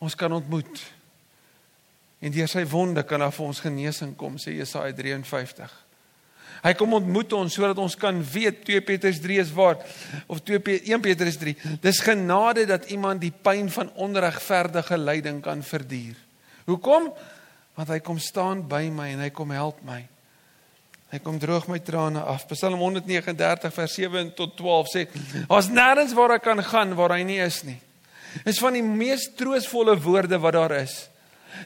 ons 0.00 0.16
kan 0.16 0.32
ontmoet. 0.32 0.82
En 2.20 2.32
deur 2.32 2.48
sy 2.48 2.66
wonde 2.68 3.04
kan 3.08 3.22
daar 3.22 3.32
vir 3.32 3.46
ons 3.46 3.62
genesing 3.64 4.16
kom, 4.16 4.36
sê 4.36 4.52
Jesaja 4.58 4.92
53. 4.96 5.89
Hy 6.60 6.72
kom 6.76 6.92
ontmoet 6.98 7.32
ons 7.32 7.54
sodat 7.56 7.78
ons 7.80 7.96
kan 7.96 8.18
weet 8.32 8.62
2 8.68 8.84
Petrus 8.84 9.20
3 9.22 9.40
is 9.40 9.52
waar 9.56 9.78
of 10.28 10.42
2 10.44 10.60
1 10.92 11.00
Petrus 11.04 11.38
3. 11.40 11.56
Dis 11.80 12.02
genade 12.04 12.66
dat 12.68 12.90
iemand 12.92 13.22
die 13.24 13.32
pyn 13.32 13.70
van 13.72 13.92
onregverdige 13.96 14.98
lyding 15.00 15.40
kan 15.44 15.64
verduur. 15.64 16.18
Hoekom? 16.68 17.10
Want 17.78 17.92
hy 17.94 18.00
kom 18.04 18.18
staan 18.20 18.66
by 18.68 18.88
my 18.92 19.08
en 19.14 19.22
hy 19.24 19.30
kom 19.32 19.52
help 19.56 19.80
my. 19.88 20.02
Hy 21.10 21.18
kom 21.24 21.40
droog 21.42 21.66
my 21.66 21.80
trane 21.82 22.20
af. 22.22 22.44
Psalm 22.52 22.78
139 22.78 23.72
vers 23.74 23.94
7 23.98 24.34
tot 24.38 24.52
12 24.58 24.92
sê: 24.92 25.06
"Daar's 25.48 25.70
nêrens 25.72 26.14
waar 26.14 26.36
ek 26.36 26.42
kan 26.42 26.62
gaan 26.62 26.94
waar 26.94 27.16
hy 27.16 27.22
nie 27.22 27.40
is 27.40 27.62
nie." 27.64 27.80
Dis 28.44 28.60
van 28.62 28.76
die 28.76 28.84
mees 28.84 29.26
troostvolle 29.34 29.96
woorde 29.98 30.38
wat 30.38 30.52
daar 30.52 30.76
is. 30.78 31.08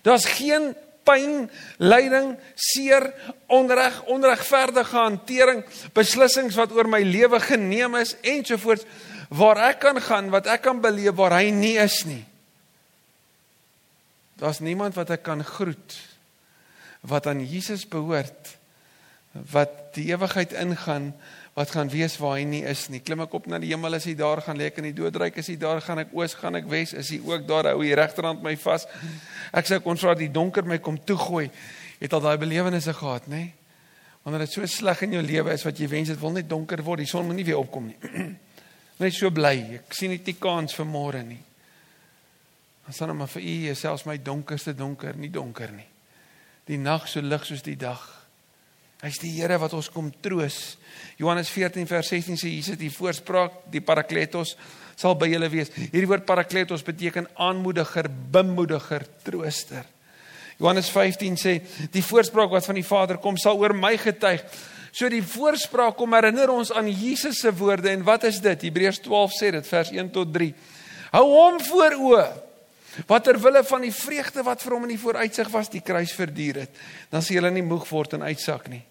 Daar's 0.02 0.24
geen 0.24 0.72
pyn, 1.04 1.48
lyding, 1.78 2.34
seer, 2.56 3.10
onreg, 3.52 4.00
onregverdige 4.12 4.96
hantering, 4.96 5.64
beslissings 5.96 6.56
wat 6.58 6.72
oor 6.74 6.88
my 6.90 7.02
lewe 7.04 7.40
geneem 7.44 7.98
is 8.00 8.16
ensovoorts 8.22 8.86
waar 9.34 9.60
ek 9.70 9.80
kan 9.84 10.00
gaan, 10.02 10.30
wat 10.32 10.48
ek 10.50 10.64
kan 10.66 10.80
beleef 10.82 11.16
waar 11.18 11.38
hy 11.40 11.50
nie 11.54 11.76
is 11.80 12.02
nie. 12.08 12.22
Daar's 14.40 14.60
niemand 14.64 14.96
wat 14.98 15.12
ek 15.14 15.24
kan 15.26 15.44
groet 15.46 16.00
wat 17.04 17.26
aan 17.28 17.42
Jesus 17.44 17.84
behoort 17.88 18.54
wat 19.52 19.94
die 19.96 20.08
ewigheid 20.12 20.52
ingaan 20.52 21.12
wat 21.54 21.70
gaan 21.70 21.90
wees 21.90 22.16
waar 22.18 22.36
hy 22.38 22.44
nie 22.50 22.62
is 22.66 22.88
nie. 22.90 22.98
Klim 23.02 23.22
ek 23.22 23.34
op 23.38 23.44
na 23.50 23.60
die 23.62 23.70
hemel, 23.70 23.94
is 23.94 24.06
hy 24.08 24.16
daar, 24.18 24.42
gaan 24.42 24.58
lê 24.58 24.72
ek 24.72 24.80
in 24.82 24.88
die 24.88 24.96
doodryk, 24.96 25.36
is 25.38 25.52
hy 25.52 25.54
daar, 25.58 25.78
gaan 25.84 26.02
ek 26.02 26.14
oos, 26.16 26.34
gaan 26.38 26.58
ek 26.58 26.66
wes, 26.70 26.94
is 26.98 27.12
hy 27.14 27.20
ook 27.22 27.44
daar, 27.46 27.70
hou 27.70 27.82
hy 27.82 27.92
regterhand 27.94 28.42
my 28.42 28.56
vas. 28.58 28.88
Ek 29.54 29.70
sê 29.70 29.78
kon 29.82 29.98
vra 30.00 30.16
die 30.18 30.32
donker 30.34 30.66
my 30.66 30.80
kom 30.82 30.98
toegooi. 30.98 31.46
Het 32.00 32.16
al 32.16 32.24
daai 32.24 32.40
belewennisse 32.42 32.94
gehad, 32.98 33.28
nê? 33.30 33.44
Wanneer 34.24 34.46
dit 34.46 34.56
so 34.56 34.66
sleg 34.66 35.04
in 35.06 35.14
jou 35.18 35.22
lewe 35.22 35.54
is 35.54 35.62
wat 35.66 35.78
jy 35.78 35.86
wens 35.92 36.10
dit 36.10 36.18
wil 36.18 36.34
net 36.34 36.48
donker 36.50 36.82
word, 36.82 37.04
die 37.04 37.10
son 37.10 37.28
moet 37.28 37.38
nie 37.38 37.46
weer 37.46 37.60
opkom 37.60 37.90
nie. 37.92 37.98
Net 39.02 39.10
so 39.12 39.28
bly. 39.34 39.80
Ek 39.80 39.94
sien 39.96 40.12
nie 40.14 40.20
die 40.22 40.36
kans 40.38 40.72
vir 40.78 40.86
môre 40.86 41.20
nie. 41.26 41.40
Dan 42.86 42.94
staan 42.94 43.12
maar 43.18 43.30
vir 43.32 43.42
u, 43.42 43.74
selfs 43.76 44.06
my 44.08 44.16
donkerste 44.22 44.72
donker, 44.78 45.18
nie 45.18 45.32
donker 45.34 45.72
nie. 45.74 45.86
Die 46.70 46.78
nag 46.80 47.08
so 47.10 47.20
lig 47.20 47.44
soos 47.44 47.64
die 47.66 47.76
dag. 47.76 48.00
Hy's 49.04 49.18
die 49.20 49.34
Here 49.36 49.58
wat 49.60 49.74
ons 49.76 49.90
kom 49.92 50.06
troos. 50.24 50.78
Johannes 51.20 51.50
14 51.52 51.84
vers 51.90 52.08
16 52.08 52.38
sê 52.40 52.52
Jesus 52.54 52.78
die 52.80 52.88
voorspraak, 52.92 53.66
die 53.68 53.82
Parakletos 53.84 54.54
sal 54.96 55.16
by 55.20 55.28
julle 55.28 55.50
wees. 55.52 55.68
Hierdie 55.76 56.08
woord 56.08 56.24
Parakletos 56.24 56.84
beteken 56.86 57.28
aanmoediger, 57.36 58.08
bemoediger, 58.08 59.04
trooster. 59.26 59.84
Johannes 60.56 60.88
15 60.94 61.36
sê 61.36 61.58
die 61.92 62.04
voorspraak 62.06 62.54
wat 62.54 62.64
van 62.64 62.78
die 62.78 62.86
Vader 62.86 63.18
kom 63.20 63.36
sal 63.40 63.60
oor 63.60 63.74
my 63.76 63.92
getuig. 64.00 64.46
So 64.94 65.10
die 65.12 65.24
voorspraak 65.26 65.98
kom 65.98 66.16
herinner 66.16 66.54
ons 66.54 66.72
aan 66.72 66.88
Jesus 66.88 67.42
se 67.42 67.52
woorde 67.58 67.90
en 67.92 68.06
wat 68.06 68.24
is 68.30 68.40
dit? 68.40 68.68
Hebreërs 68.70 69.02
12 69.04 69.36
sê 69.36 69.52
dit 69.52 69.68
vers 69.68 69.92
1 69.92 70.10
tot 70.14 70.32
3. 70.32 70.48
Hou 71.18 71.26
hom 71.28 71.60
voor 71.68 71.98
oë 72.08 72.26
wat 73.10 73.26
ter 73.26 73.36
wille 73.42 73.64
van 73.66 73.84
die 73.84 73.92
vreugde 73.92 74.46
wat 74.46 74.62
vir 74.62 74.78
hom 74.78 74.88
in 74.88 74.94
die 74.94 75.02
vooruitsig 75.02 75.52
was 75.52 75.68
die 75.68 75.82
kruis 75.84 76.14
verduur 76.14 76.62
het. 76.64 76.82
Dan 77.12 77.26
sien 77.26 77.42
hulle 77.42 77.52
nie 77.52 77.66
moeg 77.66 77.84
word 77.90 78.16
en 78.16 78.24
uitsak 78.30 78.70
nie. 78.72 78.84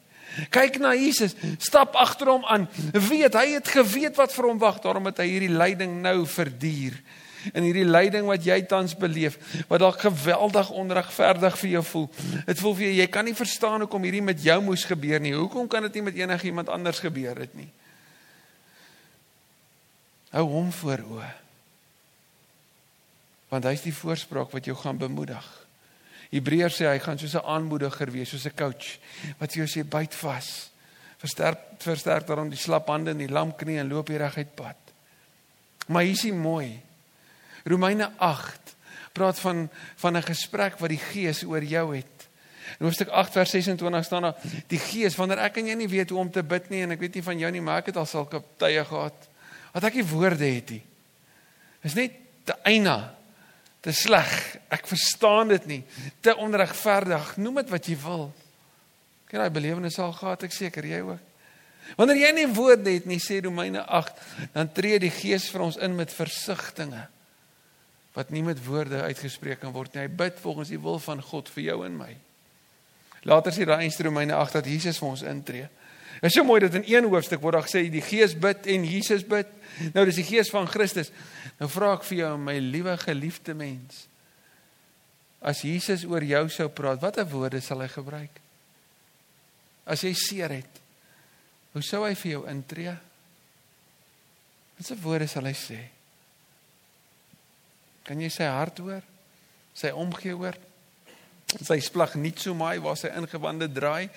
Kyk 0.53 0.79
na 0.81 0.93
Jesus, 0.97 1.35
stap 1.61 1.97
agter 1.99 2.31
hom 2.33 2.45
aan. 2.49 2.67
Weet, 2.93 3.35
hy 3.37 3.47
het 3.57 3.67
geweet 3.69 4.17
wat 4.17 4.33
vir 4.33 4.47
hom 4.49 4.61
wag, 4.61 4.79
daarom 4.83 5.09
het 5.09 5.21
hy 5.21 5.27
hierdie 5.29 5.53
lyding 5.53 5.99
nou 6.01 6.23
verduur. 6.29 6.97
En 7.51 7.65
hierdie 7.65 7.85
lyding 7.85 8.27
wat 8.29 8.45
jy 8.47 8.61
tans 8.71 8.95
beleef, 8.95 9.35
wat 9.67 9.81
dalk 9.83 9.99
geweldig 9.99 10.69
onregverdig 10.71 11.57
vir 11.59 11.71
jou 11.75 11.83
voel. 11.89 12.09
Dit 12.47 12.61
voel 12.63 12.75
vir 12.77 12.87
jou 12.87 12.93
jy 13.01 13.07
kan 13.11 13.27
nie 13.27 13.35
verstaan 13.35 13.83
hoekom 13.83 14.07
hierdie 14.07 14.23
met 14.23 14.43
jou 14.43 14.59
moes 14.63 14.85
gebeur 14.87 15.23
nie. 15.23 15.35
Hoekom 15.35 15.67
kan 15.67 15.83
dit 15.89 15.99
nie 15.99 16.05
met 16.07 16.19
enigiemand 16.23 16.71
anders 16.71 17.03
gebeur 17.03 17.43
het 17.43 17.55
nie? 17.57 17.69
Hou 20.33 20.45
hom 20.49 20.71
voor 20.73 21.03
oë. 21.17 21.31
Want 23.53 23.67
hy's 23.69 23.83
die 23.85 23.93
voorspraak 23.93 24.55
wat 24.55 24.65
jou 24.65 24.73
gaan 24.79 24.97
bemoedig. 24.97 25.45
Hebreërs 26.33 26.79
sê 26.81 26.87
hy 26.89 26.99
gaan 26.99 27.19
soos 27.19 27.35
'n 27.35 27.45
aanmoediger 27.45 28.11
wees, 28.11 28.29
soos 28.29 28.45
'n 28.45 28.57
coach 28.57 28.97
wat 29.37 29.53
jou 29.53 29.67
sê 29.67 29.83
byt 29.85 30.15
vas. 30.15 30.71
Versterk 31.17 31.59
versterk 31.77 32.27
daarom 32.27 32.49
die 32.49 32.57
slap 32.57 32.87
hande 32.87 33.11
en 33.11 33.17
die 33.17 33.29
lam 33.29 33.55
knie 33.55 33.79
en 33.79 33.87
loop 33.87 34.07
die 34.07 34.17
reguit 34.17 34.55
pad. 34.55 34.77
Maar 35.87 36.03
hier 36.03 36.11
is 36.11 36.23
hy 36.23 36.31
mooi. 36.31 36.81
Romeine 37.65 38.11
8 38.17 38.75
praat 39.13 39.39
van 39.39 39.69
van 39.95 40.17
'n 40.17 40.23
gesprek 40.23 40.79
wat 40.79 40.89
die 40.89 41.03
Gees 41.11 41.43
oor 41.43 41.63
jou 41.63 41.95
het. 41.95 42.27
In 42.79 42.85
Hoofstuk 42.85 43.09
8 43.09 43.31
vers 43.31 43.49
26 43.49 44.05
staan 44.05 44.21
daar 44.21 44.35
die 44.67 44.79
Gees 44.79 45.15
wanneer 45.15 45.37
ek 45.37 45.57
en 45.57 45.67
jy 45.67 45.75
nie 45.75 45.87
weet 45.87 46.09
hoe 46.09 46.19
om 46.19 46.31
te 46.31 46.43
bid 46.43 46.69
nie 46.69 46.81
en 46.81 46.91
ek 46.91 46.99
weet 46.99 47.15
nie 47.15 47.23
van 47.23 47.39
jou 47.39 47.51
nie 47.51 47.61
maar 47.61 47.77
ek 47.77 47.85
het 47.85 47.97
al 47.97 48.05
sulke 48.05 48.43
tye 48.57 48.85
gehad 48.85 49.29
wat 49.73 49.83
ek 49.83 49.93
nie 49.93 50.05
woorde 50.05 50.45
het 50.45 50.69
nie. 50.69 50.83
Is 51.83 51.93
net 51.93 52.11
te 52.43 52.55
eina 52.63 53.15
te 53.83 53.91
sleg. 53.91 54.31
Ek 54.71 54.87
verstaan 54.87 55.51
dit 55.51 55.67
nie. 55.69 55.81
Te 56.23 56.35
onregverdig. 56.39 57.35
Noem 57.43 57.61
dit 57.61 57.73
wat 57.73 57.89
jy 57.89 57.97
wil. 58.05 58.29
Kyk 59.27 59.41
daai 59.41 59.53
belewenis 59.53 59.99
al 59.99 60.13
gehad 60.15 60.45
ek 60.47 60.55
seker 60.55 60.87
jy 60.87 61.01
ook. 61.03 61.31
Wanneer 61.99 62.21
jy 62.21 62.29
nie 62.37 62.47
woorde 62.55 62.93
het 62.93 63.07
nie, 63.09 63.19
sê 63.19 63.41
Romeine 63.43 63.81
8, 63.83 64.21
dan 64.53 64.69
tree 64.71 65.01
die 65.03 65.11
Gees 65.11 65.49
vir 65.51 65.65
ons 65.65 65.77
in 65.83 65.97
met 65.97 66.13
versigtings 66.15 67.09
wat 68.13 68.29
nie 68.29 68.43
met 68.45 68.59
woorde 68.61 68.99
uitgespreek 69.09 69.63
kan 69.63 69.73
word 69.73 69.95
nie. 69.95 70.03
Hy 70.05 70.11
bid 70.13 70.37
volgens 70.43 70.69
die 70.69 70.77
wil 70.77 70.99
van 71.01 71.21
God 71.25 71.47
vir 71.49 71.63
jou 71.71 71.79
en 71.81 71.95
my. 71.97 72.11
Later 73.25 73.55
sê 73.55 73.65
daai 73.65 73.87
in 73.87 74.05
Romeine 74.05 74.35
8 74.37 74.59
dat 74.59 74.69
Jesus 74.69 74.99
vir 75.01 75.09
ons 75.09 75.23
intree. 75.25 75.69
Dit 76.21 76.29
is 76.29 76.37
so 76.37 76.45
mooi 76.47 76.59
dat 76.63 76.75
in 76.77 76.85
een 76.87 77.07
hoofstuk 77.09 77.41
word 77.41 77.57
daar 77.57 77.67
gesê 77.67 77.85
die 77.91 78.03
Gees 78.03 78.35
bid 78.37 78.67
en 78.69 78.85
Jesus 78.87 79.25
bid. 79.27 79.49
Nou 79.95 80.05
dis 80.07 80.19
die 80.21 80.27
Gees 80.27 80.51
van 80.53 80.67
Christus. 80.69 81.11
Nou 81.59 81.69
vra 81.71 81.95
ek 81.97 82.05
vir 82.07 82.19
jou 82.23 82.33
my 82.41 82.57
liewe 82.61 82.95
geliefde 83.01 83.55
mens. 83.57 84.05
As 85.43 85.65
Jesus 85.65 86.05
oor 86.07 86.23
jou 86.23 86.45
sou 86.53 86.69
praat, 86.71 87.01
watter 87.03 87.27
woorde 87.27 87.59
sal 87.61 87.83
hy 87.83 87.89
gebruik? 87.91 88.37
As 89.83 90.05
jy 90.05 90.13
seer 90.15 90.53
het, 90.55 90.79
hoe 91.73 91.83
sou 91.83 92.05
hy 92.05 92.13
vir 92.15 92.37
jou 92.37 92.43
intree? 92.47 92.93
Watse 94.77 94.95
woorde 95.03 95.27
sal 95.31 95.49
hy 95.49 95.55
sê? 95.57 95.79
Kan 98.07 98.21
jy 98.23 98.29
sy 98.31 98.47
hart 98.47 98.79
hoor? 98.83 99.03
Sy 99.75 99.91
omgee 99.95 100.35
hoor? 100.35 100.55
Sy 101.53 101.77
splag 101.83 102.15
nie 102.19 102.33
so 102.39 102.55
maai 102.57 102.79
waar 102.83 102.97
sy 102.99 103.11
ingewande 103.15 103.67
draai, 103.71 104.09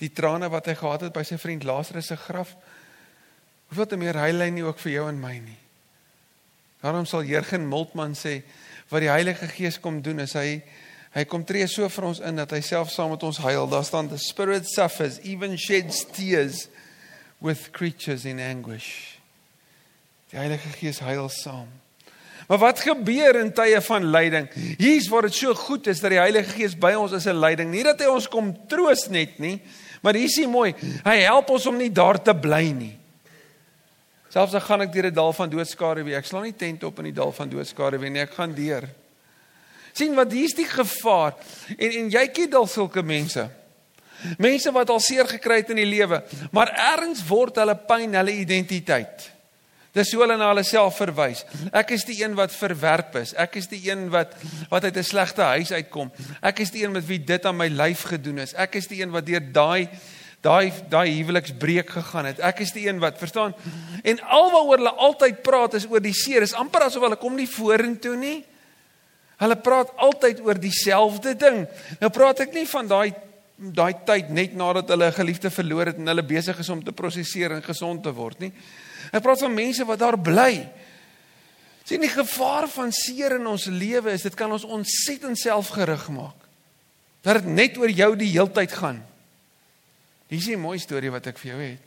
die 0.00 0.12
trane 0.12 0.48
wat 0.52 0.66
hy 0.68 0.74
gehad 0.76 1.06
het 1.06 1.14
by 1.14 1.22
sy 1.24 1.38
vriend 1.40 1.64
Lazarus 1.64 2.10
se 2.12 2.16
graf. 2.20 2.54
Hoeveel 3.70 3.86
te 3.86 3.98
meer 4.00 4.18
hy 4.20 4.50
nie 4.50 4.64
ook 4.64 4.78
vir 4.78 4.92
jou 4.92 5.06
en 5.08 5.20
my 5.20 5.38
nie. 5.38 5.58
Daarom 6.82 7.06
sal 7.08 7.24
Jurgen 7.24 7.66
Moltmann 7.66 8.14
sê 8.14 8.42
wat 8.90 9.02
die 9.02 9.10
Heilige 9.10 9.48
Gees 9.50 9.80
kom 9.82 10.02
doen 10.02 10.20
is 10.22 10.36
hy 10.38 10.60
hy 11.16 11.24
kom 11.24 11.46
tree 11.48 11.64
so 11.66 11.88
vir 11.88 12.04
ons 12.04 12.20
in 12.20 12.36
dat 12.36 12.50
hy 12.52 12.60
self 12.60 12.90
saam 12.92 13.14
met 13.14 13.22
ons 13.24 13.38
huil. 13.40 13.64
Daar 13.72 13.86
staan 13.88 14.10
the 14.10 14.20
spirit 14.20 14.68
suffers 14.68 15.16
even 15.24 15.56
sheds 15.56 16.04
tears 16.12 16.66
with 17.40 17.70
creatures 17.72 18.26
in 18.28 18.38
anguish. 18.38 19.16
Die 20.30 20.36
Heilige 20.38 20.68
Gees 20.76 21.00
huil 21.00 21.30
saam. 21.32 21.70
Maar 22.46 22.60
wat 22.62 22.84
gebeur 22.84 23.40
in 23.40 23.50
tye 23.56 23.80
van 23.82 24.04
lyding? 24.12 24.46
Hier's 24.78 25.08
waar 25.10 25.26
dit 25.26 25.34
so 25.34 25.54
goed 25.54 25.88
is 25.90 26.00
dat 26.04 26.12
die 26.14 26.20
Heilige 26.20 26.52
Gees 26.52 26.76
by 26.78 26.92
ons 26.94 27.16
is 27.16 27.26
in 27.26 27.40
lyding. 27.42 27.72
Nie 27.72 27.82
dat 27.88 28.04
hy 28.04 28.10
ons 28.12 28.28
kom 28.30 28.52
troos 28.70 29.08
net 29.10 29.40
nie, 29.42 29.56
maar 30.02 30.14
hier 30.14 30.28
is 30.30 30.36
hy 30.36 30.46
mooi. 30.50 30.74
Hy 31.04 31.16
help 31.24 31.50
ons 31.50 31.66
om 31.66 31.76
nie 31.76 31.90
daar 31.90 32.18
te 32.22 32.34
bly 32.34 32.70
nie. 32.72 32.94
Selfs 34.32 34.54
al 34.54 34.60
gaan 34.60 34.84
ek 34.84 34.92
deur 34.92 35.06
'n 35.06 35.14
dal 35.14 35.32
van 35.32 35.50
doodskare 35.50 36.02
wie, 36.04 36.14
ek 36.14 36.26
slaan 36.26 36.44
nie 36.44 36.56
tent 36.56 36.84
op 36.84 36.98
in 36.98 37.04
die 37.04 37.16
dal 37.16 37.32
van 37.32 37.48
doodskare 37.48 37.98
wie 37.98 38.10
nie, 38.10 38.20
ek 38.20 38.34
gaan 38.34 38.54
deur. 38.54 38.88
sien 39.92 40.14
wat 40.14 40.32
hier's 40.32 40.54
die 40.54 40.68
gevaar. 40.68 41.34
En 41.78 41.90
en 41.90 42.10
jy 42.10 42.28
ken 42.28 42.50
dalk 42.50 42.68
sulke 42.68 43.02
mense. 43.02 43.48
Mense 44.38 44.72
wat 44.72 44.90
al 44.90 45.00
seer 45.00 45.26
gekry 45.26 45.56
het 45.56 45.70
in 45.70 45.76
die 45.76 45.88
lewe, 45.88 46.22
maar 46.52 46.68
ergens 46.68 47.22
word 47.26 47.56
hulle 47.56 47.76
pyn 47.76 48.14
hulle 48.14 48.32
identiteit. 48.32 49.35
Dis 49.96 50.12
hoe 50.12 50.20
hulle 50.26 50.36
na 50.36 50.50
hulle 50.50 50.64
self 50.66 50.98
verwys. 51.00 51.42
Ek 51.72 51.94
is 51.96 52.04
die 52.04 52.18
een 52.20 52.34
wat 52.36 52.52
verwerp 52.52 53.16
is. 53.22 53.32
Ek 53.40 53.56
is 53.56 53.70
die 53.70 53.80
een 53.86 54.10
wat 54.12 54.34
wat 54.68 54.84
uit 54.84 54.96
'n 54.96 55.02
slegte 55.02 55.42
huis 55.42 55.72
uitkom. 55.72 56.12
Ek 56.42 56.60
is 56.60 56.70
die 56.70 56.84
een 56.84 56.92
met 56.92 57.06
wie 57.06 57.18
dit 57.18 57.46
aan 57.46 57.56
my 57.56 57.68
lyf 57.68 58.02
gedoen 58.02 58.38
is. 58.38 58.52
Ek 58.54 58.74
is 58.76 58.86
die 58.86 59.00
een 59.00 59.10
wat 59.10 59.26
deur 59.26 59.40
daai 59.40 59.88
daai 60.42 60.72
daai 60.88 61.10
huweliksbreek 61.10 61.90
gegaan 61.90 62.24
het. 62.24 62.40
Ek 62.40 62.60
is 62.60 62.72
die 62.72 62.88
een 62.88 62.98
wat, 62.98 63.18
verstaan? 63.18 63.54
En 64.02 64.20
alwaaroor 64.20 64.76
hulle 64.76 64.94
altyd 65.08 65.42
praat 65.42 65.74
is 65.74 65.86
oor 65.88 66.00
die 66.00 66.14
seer. 66.14 66.42
Is 66.42 66.52
amper 66.52 66.82
asof 66.82 67.02
hulle 67.02 67.16
kom 67.16 67.34
nie 67.34 67.48
vorentoe 67.48 68.16
nie. 68.16 68.44
Hulle 69.36 69.56
praat 69.56 69.90
altyd 69.96 70.40
oor 70.40 70.60
dieselfde 70.60 71.34
ding. 71.36 71.66
Nou 72.00 72.10
praat 72.10 72.40
ek 72.40 72.52
nie 72.52 72.66
van 72.66 72.86
daai 72.86 73.14
daai 73.56 73.94
tyd 74.04 74.28
net 74.30 74.54
nadat 74.54 74.88
hulle 74.92 75.06
'n 75.08 75.18
geliefde 75.18 75.50
verloor 75.50 75.86
het 75.86 75.96
en 75.96 76.06
hulle 76.06 76.22
besig 76.22 76.58
is 76.58 76.68
om 76.68 76.84
te 76.84 76.92
prosesseer 76.92 77.52
en 77.52 77.62
gesond 77.62 78.02
te 78.02 78.12
word 78.12 78.38
nie. 78.40 78.52
Ek 79.12 79.22
praat 79.22 79.40
van 79.40 79.54
mense 79.54 79.84
wat 79.84 79.98
daar 79.98 80.18
bly. 80.18 80.68
Sien 81.84 82.00
die 82.00 82.10
gevaar 82.10 82.68
van 82.68 82.92
seer 82.92 83.36
in 83.36 83.46
ons 83.46 83.66
lewe 83.66 84.10
is 84.10 84.22
dit 84.22 84.34
kan 84.34 84.52
ons 84.52 84.64
ontsettend 84.64 85.38
selfgerig 85.38 86.08
maak. 86.08 86.36
Dat 87.22 87.42
dit 87.42 87.46
net 87.46 87.78
oor 87.78 87.90
jou 87.90 88.16
die 88.16 88.30
heeltyd 88.30 88.72
gaan. 88.72 89.04
Hier 90.28 90.38
is 90.38 90.48
'n 90.48 90.60
mooi 90.60 90.78
storie 90.78 91.10
wat 91.10 91.26
ek 91.26 91.38
vir 91.38 91.50
jou 91.50 91.60
het. 91.62 91.80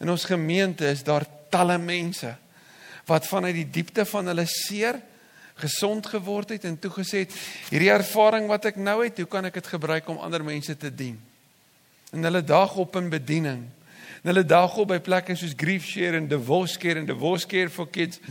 In 0.00 0.10
ons 0.10 0.24
gemeente 0.24 0.86
is 0.86 1.02
daar 1.02 1.24
talle 1.50 1.78
mense 1.78 2.36
wat 3.06 3.26
vanuit 3.26 3.54
die 3.54 3.70
diepte 3.70 4.04
van 4.04 4.26
hulle 4.26 4.46
seer 4.46 5.00
gesond 5.54 6.06
geword 6.06 6.48
het 6.48 6.64
en 6.64 6.78
toegesê 6.78 7.24
het 7.24 7.34
hierdie 7.70 7.92
ervaring 7.92 8.48
wat 8.50 8.64
ek 8.72 8.76
nou 8.76 9.04
het, 9.04 9.18
hoe 9.22 9.30
kan 9.30 9.46
ek 9.46 9.60
dit 9.60 9.70
gebruik 9.76 10.08
om 10.08 10.18
ander 10.18 10.44
mense 10.44 10.76
te 10.76 10.90
dien? 10.90 11.20
En 12.14 12.22
hulle 12.22 12.42
daag 12.44 12.76
op 12.76 12.96
in 12.96 13.08
bediening. 13.10 13.62
En 14.24 14.30
hulle 14.30 14.44
daag 14.48 14.72
op 14.80 14.88
by 14.88 14.96
plekke 15.04 15.34
soos 15.36 15.52
Grief 15.52 15.84
Share 15.84 16.16
en 16.16 16.24
Divorce 16.30 16.78
Care 16.80 16.96
en 16.96 17.04
Divorce 17.04 17.44
Care 17.44 17.68
for 17.68 17.90
Kids. 17.92 18.22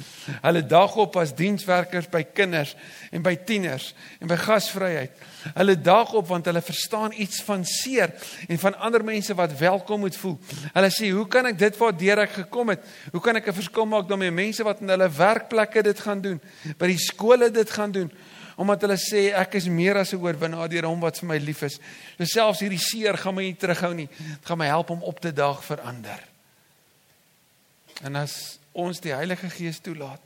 Hulle 0.41 0.63
daag 0.65 0.95
op 0.97 1.19
as 1.21 1.35
dienswerkers 1.37 2.07
by 2.09 2.23
kinders 2.33 2.71
en 3.13 3.21
by 3.21 3.35
tieners 3.45 3.91
en 4.17 4.31
by 4.31 4.39
gasvryheid. 4.41 5.13
Hulle 5.53 5.75
daag 5.77 6.15
op 6.17 6.31
want 6.31 6.49
hulle 6.49 6.65
verstaan 6.65 7.13
iets 7.13 7.43
van 7.45 7.61
seer 7.69 8.09
en 8.47 8.57
van 8.57 8.79
ander 8.81 9.05
mense 9.05 9.37
wat 9.37 9.53
welkom 9.59 10.01
moet 10.07 10.17
voel. 10.17 10.39
Hulle 10.73 10.89
sê, 10.89 11.13
"Hoe 11.13 11.27
kan 11.27 11.45
ek 11.45 11.59
dit 11.59 11.77
waardeur 11.77 12.25
ek 12.25 12.31
gekom 12.41 12.69
het? 12.69 12.81
Hoe 13.11 13.21
kan 13.21 13.35
ek 13.35 13.47
'n 13.47 13.53
verskil 13.53 13.85
maak 13.85 14.09
daarmee 14.09 14.31
mense 14.31 14.63
wat 14.63 14.81
in 14.81 14.89
hulle 14.89 15.09
werkplekke 15.09 15.83
dit 15.83 15.99
gaan 15.99 16.21
doen, 16.21 16.41
by 16.77 16.87
die 16.87 16.97
skole 16.97 17.51
dit 17.51 17.69
gaan 17.69 17.91
doen?" 17.91 18.11
Omdat 18.55 18.81
hulle 18.85 18.97
sê 18.97 19.31
ek 19.33 19.55
is 19.55 19.67
meer 19.67 19.97
as 19.97 20.13
'n 20.13 20.21
oorwinnaar 20.21 20.69
deur 20.69 20.85
hom 20.85 20.99
wat 20.99 21.19
vir 21.19 21.27
my 21.27 21.37
lief 21.37 21.63
is. 21.63 21.79
So 22.17 22.25
selfs 22.25 22.59
hierdie 22.59 22.79
seer 22.79 23.17
gaan 23.17 23.35
my 23.35 23.43
nie 23.43 23.55
terughou 23.55 23.93
nie. 23.93 24.07
Dit 24.07 24.45
gaan 24.45 24.57
my 24.57 24.67
help 24.67 24.89
om 24.89 25.03
op 25.03 25.19
te 25.19 25.31
daag 25.31 25.63
vir 25.63 25.81
ander. 25.81 26.19
En 28.03 28.15
as 28.15 28.59
ons 28.71 28.99
die 28.99 29.13
Heilige 29.13 29.49
Gees 29.49 29.79
toelaat 29.79 30.21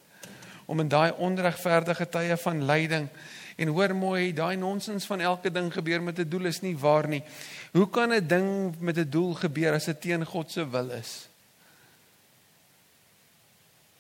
om 0.66 0.80
in 0.80 0.90
daai 0.90 1.12
onregverdige 1.12 2.10
tye 2.10 2.38
van 2.38 2.66
lyding 2.66 3.10
en 3.58 3.68
hoor 3.68 3.96
mooi, 3.96 4.34
daai 4.34 4.56
nonsens 4.56 5.06
van 5.06 5.22
elke 5.22 5.52
ding 5.52 5.74
gebeur 5.74 6.02
met 6.02 6.20
'n 6.20 6.30
doel 6.30 6.46
is 6.46 6.62
nie 6.62 6.78
waar 6.78 7.08
nie. 7.08 7.24
Hoe 7.72 7.90
kan 7.90 8.14
'n 8.14 8.28
ding 8.28 8.76
met 8.80 8.98
'n 8.98 9.10
doel 9.10 9.34
gebeur 9.34 9.74
as 9.74 9.86
dit 9.86 10.02
teen 10.02 10.26
God 10.26 10.52
se 10.52 10.70
wil 10.70 10.92
is? 10.92 11.28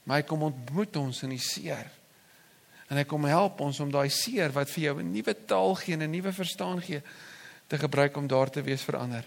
Hy 0.07 0.21
kom 0.21 0.43
ontmoet 0.47 0.95
ons 0.95 1.23
in 1.23 1.29
die 1.29 1.43
seer. 1.43 1.89
En 2.87 2.97
hy 2.97 3.03
kom 3.03 3.25
help 3.27 3.61
ons 3.61 3.79
om 3.83 3.91
daai 3.91 4.09
seer 4.13 4.53
wat 4.55 4.69
vir 4.69 4.83
jou 4.83 4.99
'n 4.99 5.11
nuwe 5.11 5.33
taal 5.45 5.75
gee 5.75 5.93
en 5.93 6.03
'n 6.03 6.11
nuwe 6.11 6.31
verstaan 6.31 6.81
gee 6.81 7.01
te 7.67 7.77
gebruik 7.77 8.17
om 8.17 8.27
daar 8.27 8.49
te 8.49 8.61
wees 8.61 8.81
vir 8.81 8.97
ander. 8.97 9.23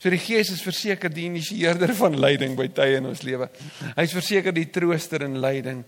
So 0.00 0.10
die 0.10 0.18
Gees 0.18 0.50
is 0.50 0.62
verseker 0.62 1.12
die 1.12 1.26
initieerder 1.28 1.94
van 1.94 2.16
lyding 2.20 2.56
by 2.56 2.68
tye 2.68 2.96
in 2.96 3.06
ons 3.06 3.22
lewe. 3.22 3.50
Hy's 3.96 4.12
verseker 4.12 4.52
die 4.52 4.70
trooster 4.72 5.22
in 5.22 5.40
lyding 5.40 5.84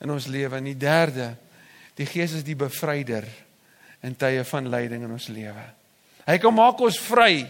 in 0.00 0.10
ons 0.10 0.26
lewe. 0.26 0.56
En 0.56 0.64
die 0.64 0.76
derde, 0.78 1.36
die 1.98 2.06
Gees 2.06 2.32
is 2.38 2.44
die 2.46 2.54
bevryder 2.54 3.26
in 4.06 4.14
tye 4.14 4.44
van 4.44 4.70
lyding 4.70 5.02
in 5.02 5.10
ons 5.10 5.26
lewe. 5.28 5.64
Hy 6.28 6.38
kom 6.38 6.54
maak 6.54 6.80
ons 6.80 6.98
vry. 6.98 7.48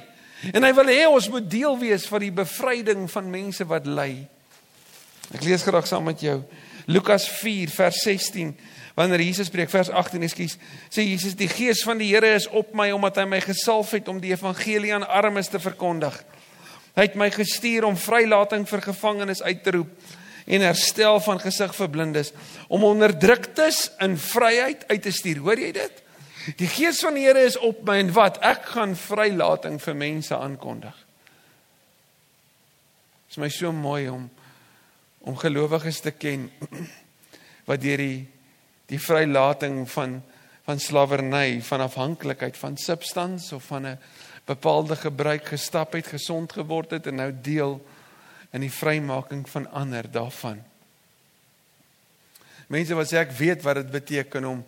En 0.54 0.64
hy 0.64 0.72
wil 0.72 0.86
hê 0.86 1.04
ons 1.10 1.28
moet 1.28 1.50
deel 1.50 1.78
wees 1.78 2.06
van 2.08 2.20
die 2.24 2.32
bevryding 2.32 3.08
van 3.10 3.30
mense 3.30 3.64
wat 3.68 3.86
ly. 3.86 4.12
Ek 5.34 5.44
lees 5.44 5.64
graag 5.66 5.86
saam 5.90 6.06
met 6.08 6.22
jou 6.24 6.38
Lukas 6.88 7.26
4 7.42 7.68
vers 7.74 7.98
16 8.06 8.54
wanneer 8.98 9.22
Jesus 9.22 9.46
spreek 9.46 9.70
vers 9.70 9.92
18 9.94 10.24
ekskuus 10.26 10.56
sê 10.90 11.04
Jesus 11.06 11.36
die 11.38 11.50
gees 11.50 11.84
van 11.86 12.00
die 12.00 12.10
Here 12.10 12.32
is 12.34 12.48
op 12.50 12.72
my 12.74 12.88
omdat 12.94 13.20
hy 13.20 13.28
my 13.30 13.38
gesalf 13.44 13.92
het 13.94 14.08
om 14.10 14.18
die 14.18 14.32
evangelie 14.34 14.90
aan 14.96 15.06
armes 15.06 15.50
te 15.52 15.60
verkondig. 15.62 16.16
Hy 16.98 17.04
het 17.06 17.18
my 17.18 17.28
gestuur 17.30 17.86
om 17.86 17.98
vrylating 18.00 18.66
vir 18.66 18.82
gevangenes 18.88 19.42
uit 19.44 19.62
te 19.62 19.76
roep 19.76 19.92
en 20.48 20.64
herstel 20.64 21.20
van 21.22 21.38
gesig 21.38 21.74
vir 21.76 21.90
blindes 21.94 22.32
om 22.66 22.86
onderdruktes 22.88 23.84
in 24.02 24.16
vryheid 24.18 24.82
uit 24.88 25.02
te 25.04 25.12
stuur. 25.14 25.44
Hoor 25.44 25.62
jy 25.62 25.70
dit? 25.76 26.02
Die 26.58 26.70
gees 26.72 27.02
van 27.04 27.14
die 27.14 27.26
Here 27.28 27.44
is 27.44 27.58
op 27.60 27.84
my 27.86 28.00
en 28.02 28.10
wat? 28.16 28.40
Ek 28.42 28.66
gaan 28.72 28.96
vrylating 28.98 29.78
vir 29.84 29.98
mense 30.00 30.34
aankondig. 30.34 30.96
Dit 33.28 33.36
is 33.36 33.42
my 33.44 33.52
so 33.52 33.70
mooi 33.72 34.08
om 34.10 34.26
om 35.28 35.36
gelowiges 35.36 36.00
te 36.00 36.14
ken 36.16 36.46
wat 37.68 37.82
deur 37.82 38.00
die 38.00 38.26
die 38.88 39.00
vrylating 39.00 39.84
van 39.90 40.22
van 40.68 40.80
slawerny, 40.80 41.62
van 41.64 41.80
afhanklikheid 41.80 42.56
van 42.56 42.74
substans 42.76 43.52
of 43.52 43.64
van 43.64 43.86
'n 43.86 43.98
bepaalde 44.44 44.96
gebruik 44.96 45.46
gestap 45.46 45.92
het, 45.92 46.06
gesond 46.06 46.52
geword 46.52 46.90
het 46.90 47.06
en 47.06 47.14
nou 47.14 47.32
deel 47.42 47.86
in 48.50 48.60
die 48.60 48.72
vrymaking 48.72 49.48
van 49.48 49.70
ander 49.70 50.10
daarvan. 50.10 50.62
Mense 52.66 52.94
wat 52.94 53.08
sê 53.08 53.16
ek 53.16 53.30
weet 53.30 53.62
wat 53.62 53.74
dit 53.74 53.90
beteken 53.90 54.44
om 54.44 54.66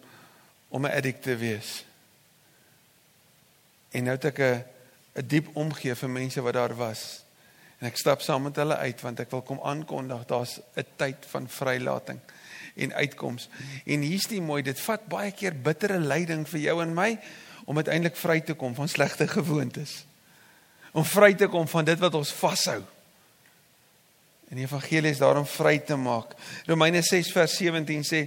om 0.69 0.87
'n 0.87 0.97
addict 0.97 1.23
te 1.23 1.37
wees. 1.37 1.85
En 3.91 4.05
nou 4.05 4.15
het 4.15 4.25
ek 4.25 4.39
'n 4.39 4.65
'n 5.15 5.27
diep 5.27 5.57
omgee 5.57 5.95
vir 5.95 6.11
mense 6.11 6.41
wat 6.41 6.53
daar 6.53 6.77
was. 6.77 7.25
En 7.79 7.87
ek 7.87 7.97
stap 7.97 8.21
saam 8.21 8.43
met 8.43 8.57
hulle 8.57 8.77
uit 8.77 9.01
want 9.01 9.21
ek 9.21 9.31
wil 9.31 9.43
kom 9.43 9.61
aankondig 9.63 10.27
daar's 10.27 10.61
'n 10.77 10.87
tyd 10.97 11.17
van 11.29 11.49
vrylating 11.49 12.21
en 12.75 12.95
uitkoms. 12.95 13.49
En 13.87 14.01
hier's 14.01 14.29
die 14.31 14.43
mooi, 14.43 14.63
dit 14.63 14.81
vat 14.81 15.07
baie 15.11 15.33
keer 15.33 15.55
bittere 15.55 15.99
lyding 15.99 16.47
vir 16.49 16.61
jou 16.61 16.81
en 16.83 16.95
my 16.95 17.19
om 17.65 17.77
uiteindelik 17.77 18.17
vry 18.17 18.41
te 18.41 18.55
kom 18.55 18.75
van 18.75 18.89
slegte 18.89 19.29
gewoontes. 19.29 20.05
Om 20.93 21.05
vry 21.05 21.35
te 21.35 21.47
kom 21.47 21.69
van 21.71 21.85
dit 21.85 21.99
wat 21.99 22.15
ons 22.19 22.33
vashou. 22.33 22.81
En 24.51 24.59
die 24.59 24.67
evangelie 24.67 25.13
is 25.15 25.21
daarom 25.23 25.47
vry 25.47 25.77
te 25.79 25.95
maak. 25.97 26.33
Romeine 26.67 27.03
6 27.07 27.31
vers 27.33 27.53
17 27.61 28.03
sê 28.07 28.25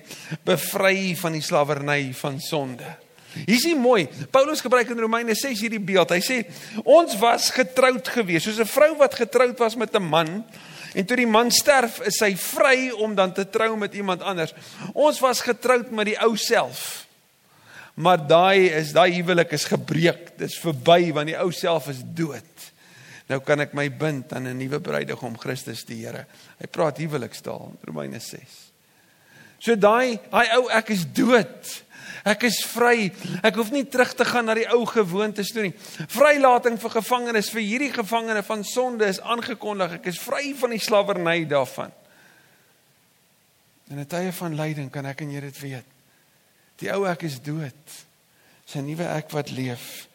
bevry 0.48 1.12
van 1.20 1.36
die 1.36 1.44
slawerny 1.44 2.14
van 2.16 2.40
sonde. 2.40 2.88
Hier's 3.34 3.66
die 3.66 3.76
mooi. 3.76 4.06
Paulus 4.32 4.62
gebruik 4.62 4.94
in 4.94 5.02
Romeine 5.04 5.36
6 5.36 5.66
hierdie 5.66 5.82
beeld. 5.84 6.14
Hy 6.14 6.22
sê 6.24 6.38
ons 6.86 7.18
was 7.20 7.50
getroud 7.52 8.08
gewees, 8.16 8.46
soos 8.46 8.62
'n 8.62 8.70
vrou 8.70 8.96
wat 9.02 9.16
getroud 9.20 9.58
was 9.60 9.76
met 9.76 9.96
'n 9.96 10.08
man 10.08 10.46
En 10.94 11.06
toe 11.06 11.18
die 11.18 11.30
man 11.30 11.50
sterf, 11.52 12.00
is 12.06 12.20
hy 12.22 12.36
vry 12.38 12.92
om 13.02 13.16
dan 13.18 13.34
te 13.34 13.48
trou 13.50 13.74
met 13.78 13.96
iemand 13.98 14.22
anders. 14.22 14.54
Ons 14.94 15.20
was 15.24 15.42
getroud 15.42 15.90
met 15.92 16.12
die 16.12 16.20
ou 16.22 16.36
self. 16.38 17.06
Maar 17.94 18.22
daai 18.28 18.70
is 18.74 18.94
daai 18.94 19.12
huwelik 19.14 19.54
is 19.54 19.66
gebreek. 19.70 20.34
Dis 20.38 20.58
verby 20.62 21.12
want 21.14 21.30
die 21.30 21.38
ou 21.38 21.52
self 21.54 21.90
is 21.94 22.02
dood. 22.06 22.70
Nou 23.30 23.40
kan 23.46 23.64
ek 23.64 23.74
my 23.78 23.88
bind 23.90 24.34
aan 24.34 24.48
'n 24.48 24.58
nuwe 24.58 24.80
bruidegom 24.80 25.38
Christus 25.38 25.86
die 25.86 26.06
Here. 26.06 26.26
Hy 26.60 26.68
praat 26.68 26.98
huwelikstaal 26.98 27.74
Romeine 27.86 28.20
6. 28.20 28.42
So 29.60 29.76
daai 29.76 30.20
daai 30.30 30.58
ou 30.58 30.70
ek 30.70 30.90
is 30.90 31.06
dood. 31.06 31.84
Ek 32.24 32.46
is 32.48 32.62
vry. 32.72 33.10
Ek 33.44 33.58
hoef 33.60 33.74
nie 33.76 33.84
terug 33.92 34.14
te 34.16 34.24
gaan 34.24 34.48
na 34.48 34.56
die 34.56 34.68
ou 34.72 34.86
gewoontes 34.88 35.52
toe 35.52 35.66
nie. 35.66 35.74
Vrylating 36.14 36.78
vir 36.80 36.94
gevangenes 36.96 37.52
vir 37.52 37.66
hierdie 37.66 37.92
gevangene 37.92 38.44
van 38.48 38.64
sonde 38.64 39.10
is 39.12 39.20
aangekondig. 39.20 39.98
Ek 40.00 40.08
is 40.14 40.22
vry 40.24 40.54
van 40.60 40.72
die 40.72 40.80
slawerny 40.80 41.44
daarvan. 41.52 41.92
In 43.92 44.00
'n 44.00 44.08
tye 44.08 44.32
van 44.32 44.56
lyding 44.56 44.90
kan 44.90 45.06
ek 45.06 45.22
en 45.22 45.32
jy 45.32 45.42
dit 45.42 45.60
weet. 45.60 45.90
Die 46.80 46.92
ou 46.92 47.06
ek 47.06 47.24
is 47.24 47.42
dood. 47.42 47.84
Dis 48.66 48.76
'n 48.76 48.86
nuwe 48.86 49.04
ek 49.04 49.30
wat 49.32 49.52
leef. 49.52 50.08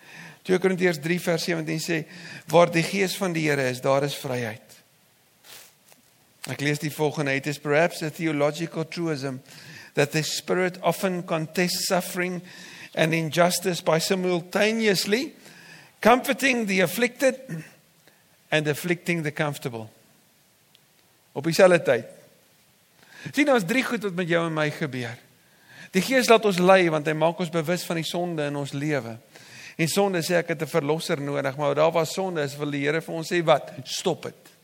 2 0.42 0.58
Korintiërs 0.58 0.98
3 1.04 1.20
vers 1.20 1.44
17 1.44 1.80
sê 1.80 2.04
waar 2.46 2.70
die 2.70 2.82
gees 2.82 3.16
van 3.16 3.32
die 3.32 3.50
Here 3.50 3.68
is, 3.68 3.80
daar 3.80 4.02
is 4.02 4.16
vryheid. 4.16 4.64
Ek 6.48 6.60
lees 6.60 6.78
die 6.78 6.90
volgende, 6.90 7.34
it 7.36 7.46
is 7.46 7.58
perhaps 7.58 8.02
a 8.02 8.08
theological 8.10 8.88
truism 8.88 9.42
that 9.98 10.12
the 10.12 10.22
Spirit 10.22 10.78
often 10.80 11.24
contests 11.24 11.88
suffering 11.88 12.40
and 12.94 13.12
injustice 13.12 13.80
by 13.80 13.98
simultaneously 13.98 15.32
comforting 16.00 16.66
the 16.66 16.80
afflicted 16.80 17.34
and 18.48 18.68
afflicting 18.68 19.24
the 19.24 19.32
comfortable. 19.32 19.90
Op 21.32 21.42
dieselfde 21.42 21.82
tyd. 21.82 22.06
Sien 23.34 23.50
ons 23.50 23.66
drie 23.66 23.82
goed 23.82 24.06
wat 24.06 24.14
met 24.14 24.30
jou 24.30 24.44
en 24.46 24.54
my 24.54 24.68
gebeur. 24.70 25.18
Die 25.90 26.04
Gees 26.04 26.30
laat 26.30 26.46
ons 26.46 26.62
lei 26.62 26.84
want 26.94 27.10
hy 27.10 27.16
maak 27.18 27.42
ons 27.42 27.50
bewus 27.50 27.82
van 27.90 27.98
die 27.98 28.06
sonde 28.06 28.46
in 28.46 28.62
ons 28.62 28.76
lewe. 28.78 29.16
En 29.78 29.90
sonde 29.90 30.22
sê 30.22 30.38
ek 30.38 30.54
het 30.54 30.62
'n 30.62 30.74
verlosser 30.78 31.18
nodig, 31.20 31.56
maar 31.56 31.74
daar 31.74 31.90
waar 31.90 32.06
sonde 32.06 32.46
is, 32.46 32.56
wil 32.56 32.70
die 32.70 32.86
Here 32.86 33.02
vir 33.02 33.14
ons 33.14 33.32
sê 33.32 33.42
wat? 33.42 33.74
Stop 33.82 34.22
dit. 34.22 34.54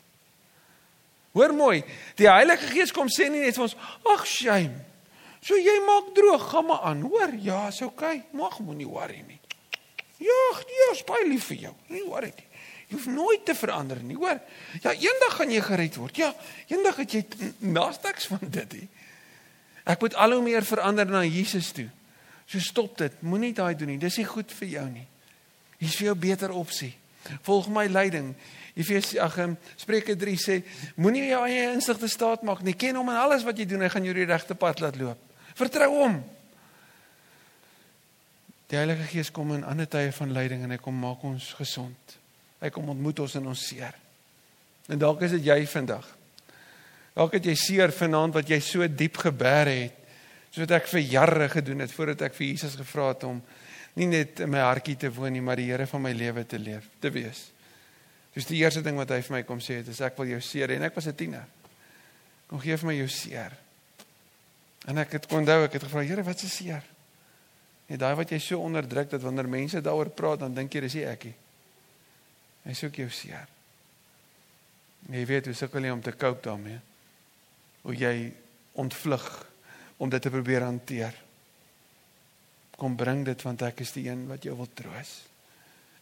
Hoor 1.33 1.53
mooi, 1.53 1.83
die 2.15 2.31
Heilige 2.31 2.71
Gees 2.71 2.91
kom 2.91 3.07
sê 3.11 3.27
nie 3.29 3.43
net 3.43 3.55
vir 3.55 3.63
ons, 3.63 3.75
ag 4.05 4.25
shame. 4.25 4.94
So 5.45 5.57
jy 5.61 5.75
maak 5.85 6.09
droog, 6.17 6.49
gaan 6.49 6.65
maar 6.65 6.87
aan. 6.89 7.03
Hoor, 7.05 7.35
ja, 7.37 7.67
is 7.69 7.81
oukei. 7.85 8.17
Okay. 8.17 8.39
Mag 8.39 8.57
moenie 8.65 8.87
worry 8.89 9.21
nie. 9.27 9.39
Ja, 10.17 10.41
nee, 10.65 10.87
is 10.95 11.03
baie 11.05 11.27
lief 11.27 11.51
vir 11.51 11.67
jou. 11.67 11.73
Nie 11.93 12.01
worry 12.07 12.31
nie. 12.33 12.47
Jy 12.85 12.97
hoef 12.97 13.05
nooit 13.09 13.45
te 13.45 13.55
verander 13.57 14.01
nie, 14.05 14.17
hoor. 14.17 14.39
Ja, 14.81 14.93
eendag 14.93 15.37
gaan 15.37 15.53
jy 15.53 15.61
gered 15.65 15.97
word. 16.01 16.17
Ja, 16.17 16.31
eendag 16.69 16.97
het 17.01 17.13
jy 17.13 17.23
naastaks 17.65 18.29
van 18.29 18.41
dit. 18.41 18.73
He. 18.77 18.87
Ek 19.93 20.01
moet 20.01 20.17
al 20.17 20.37
hoe 20.37 20.43
meer 20.45 20.65
verander 20.65 21.09
na 21.09 21.21
Jesus 21.25 21.71
toe. 21.77 21.87
So 22.49 22.61
stop 22.61 22.97
dit. 22.97 23.13
Moenie 23.25 23.53
daai 23.57 23.75
doen 23.77 23.93
nie. 23.93 24.01
Dis 24.01 24.17
nie 24.21 24.27
goed 24.29 24.53
vir 24.61 24.69
jou 24.69 24.85
nie. 24.89 25.05
Hier's 25.81 25.97
vir 25.97 26.09
jou 26.11 26.17
beter 26.25 26.53
opsie. 26.53 26.93
Volg 27.45 27.69
my 27.73 27.85
leiding. 27.89 28.33
Efesië 28.77 29.21
ag 29.23 29.37
um, 29.41 29.53
Spreuke 29.79 30.17
3 30.19 30.33
sê 30.41 30.57
moenie 31.01 31.29
jou 31.29 31.41
eie 31.47 31.69
insig 31.71 32.01
te 32.01 32.09
staat 32.11 32.45
maak 32.45 32.65
nie. 32.65 32.73
Ken 32.77 32.97
hom 32.97 33.13
in 33.13 33.21
alles 33.21 33.45
wat 33.45 33.57
jy 33.57 33.69
doen. 33.69 33.85
Hy 33.85 33.93
gaan 33.93 34.09
jou 34.09 34.17
die 34.17 34.29
regte 34.29 34.57
pad 34.57 34.81
laat 34.83 34.97
loop. 35.01 35.21
Vertrou 35.55 35.91
hom. 36.01 36.19
Die 38.67 38.77
Heilige 38.79 39.05
Gees 39.07 39.31
kom 39.31 39.53
in 39.55 39.63
ander 39.63 39.87
tye 39.87 40.11
van 40.15 40.33
lyding 40.35 40.65
en 40.65 40.73
hy 40.73 40.79
kom 40.81 40.97
maak 40.99 41.23
ons 41.27 41.53
gesond. 41.59 42.15
Hy 42.59 42.71
kom 42.73 42.89
ontmoet 42.91 43.21
ons 43.23 43.37
in 43.39 43.47
ons 43.47 43.65
seer. 43.69 43.95
En 44.89 44.99
dalk 44.99 45.23
is 45.25 45.35
dit 45.37 45.47
jy 45.47 45.59
vandag. 45.69 46.05
Dalk 47.15 47.37
het 47.37 47.47
jy 47.47 47.55
seer 47.55 47.93
vanaand 47.95 48.35
wat 48.35 48.49
jy 48.51 48.59
so 48.63 48.87
diep 48.89 49.21
gebeer 49.21 49.71
het. 49.71 50.01
Soos 50.51 50.71
ek 50.75 50.87
vir 50.91 51.03
jare 51.03 51.47
gedoen 51.51 51.83
het 51.83 51.93
voordat 51.93 52.25
ek 52.27 52.35
vir 52.35 52.47
Jesus 52.49 52.75
gevra 52.79 53.09
het 53.13 53.23
om 53.27 53.41
nie 53.95 54.07
net 54.11 54.41
in 54.43 54.51
my 54.51 54.63
hartjie 54.63 54.97
te 54.99 55.11
woon 55.13 55.31
nie, 55.31 55.43
maar 55.43 55.59
die 55.59 55.69
Here 55.69 55.87
van 55.87 56.03
my 56.03 56.11
lewe 56.15 56.43
te 56.47 56.59
leef, 56.59 56.87
te 56.99 57.11
wees. 57.15 57.45
Dis 58.35 58.47
die 58.49 58.59
eerste 58.59 58.83
ding 58.83 58.97
wat 58.99 59.13
hy 59.15 59.21
vir 59.23 59.37
my 59.37 59.43
kom 59.47 59.61
sê 59.63 59.79
het, 59.79 59.91
is 59.91 60.01
ek 60.03 60.17
wil 60.19 60.33
jou 60.33 60.41
seer 60.43 60.73
en 60.75 60.83
ek 60.87 60.95
was 60.95 61.07
'n 61.07 61.15
tiener. 61.15 61.45
Kom 62.47 62.59
gee 62.59 62.75
vir 62.75 62.87
my 62.87 62.95
jou 62.99 63.07
seer. 63.07 63.55
En 64.85 65.01
ek 65.01 65.17
het 65.17 65.31
onthou 65.33 65.63
ek 65.65 65.79
het 65.79 65.87
gevra, 65.87 66.03
Here, 66.05 66.23
wat 66.23 66.43
is 66.45 66.55
seer? 66.59 66.85
Net 67.89 68.01
daai 68.01 68.15
wat 68.17 68.31
jy 68.33 68.39
so 68.41 68.61
onderdruk 68.65 69.09
dat 69.11 69.21
wanneer 69.21 69.49
mense 69.49 69.81
daaroor 69.81 70.09
praat, 70.13 70.41
dan 70.41 70.53
dink 70.53 70.73
jy 70.73 70.81
dis 70.85 70.97
ek. 71.05 71.27
Hy 72.65 72.73
soek 72.73 72.97
jou 73.01 73.09
seer. 73.13 73.49
Jy 75.13 75.25
weet 75.29 75.49
hoe 75.49 75.57
sukkel 75.57 75.85
jy 75.85 75.93
om 75.93 76.01
te 76.01 76.15
cope 76.17 76.41
daarmee. 76.47 76.79
Hoe 77.85 77.93
jy 77.93 78.15
ontvlug 78.81 79.27
om 80.01 80.09
dit 80.09 80.21
te 80.21 80.33
probeer 80.33 80.65
hanteer. 80.65 81.13
Kom 82.75 82.97
bring 82.97 83.23
dit 83.25 83.45
want 83.45 83.61
ek 83.63 83.85
is 83.85 83.93
die 83.95 84.07
een 84.09 84.25
wat 84.27 84.43
jou 84.43 84.55
wil 84.57 84.69
troos. 84.73 85.13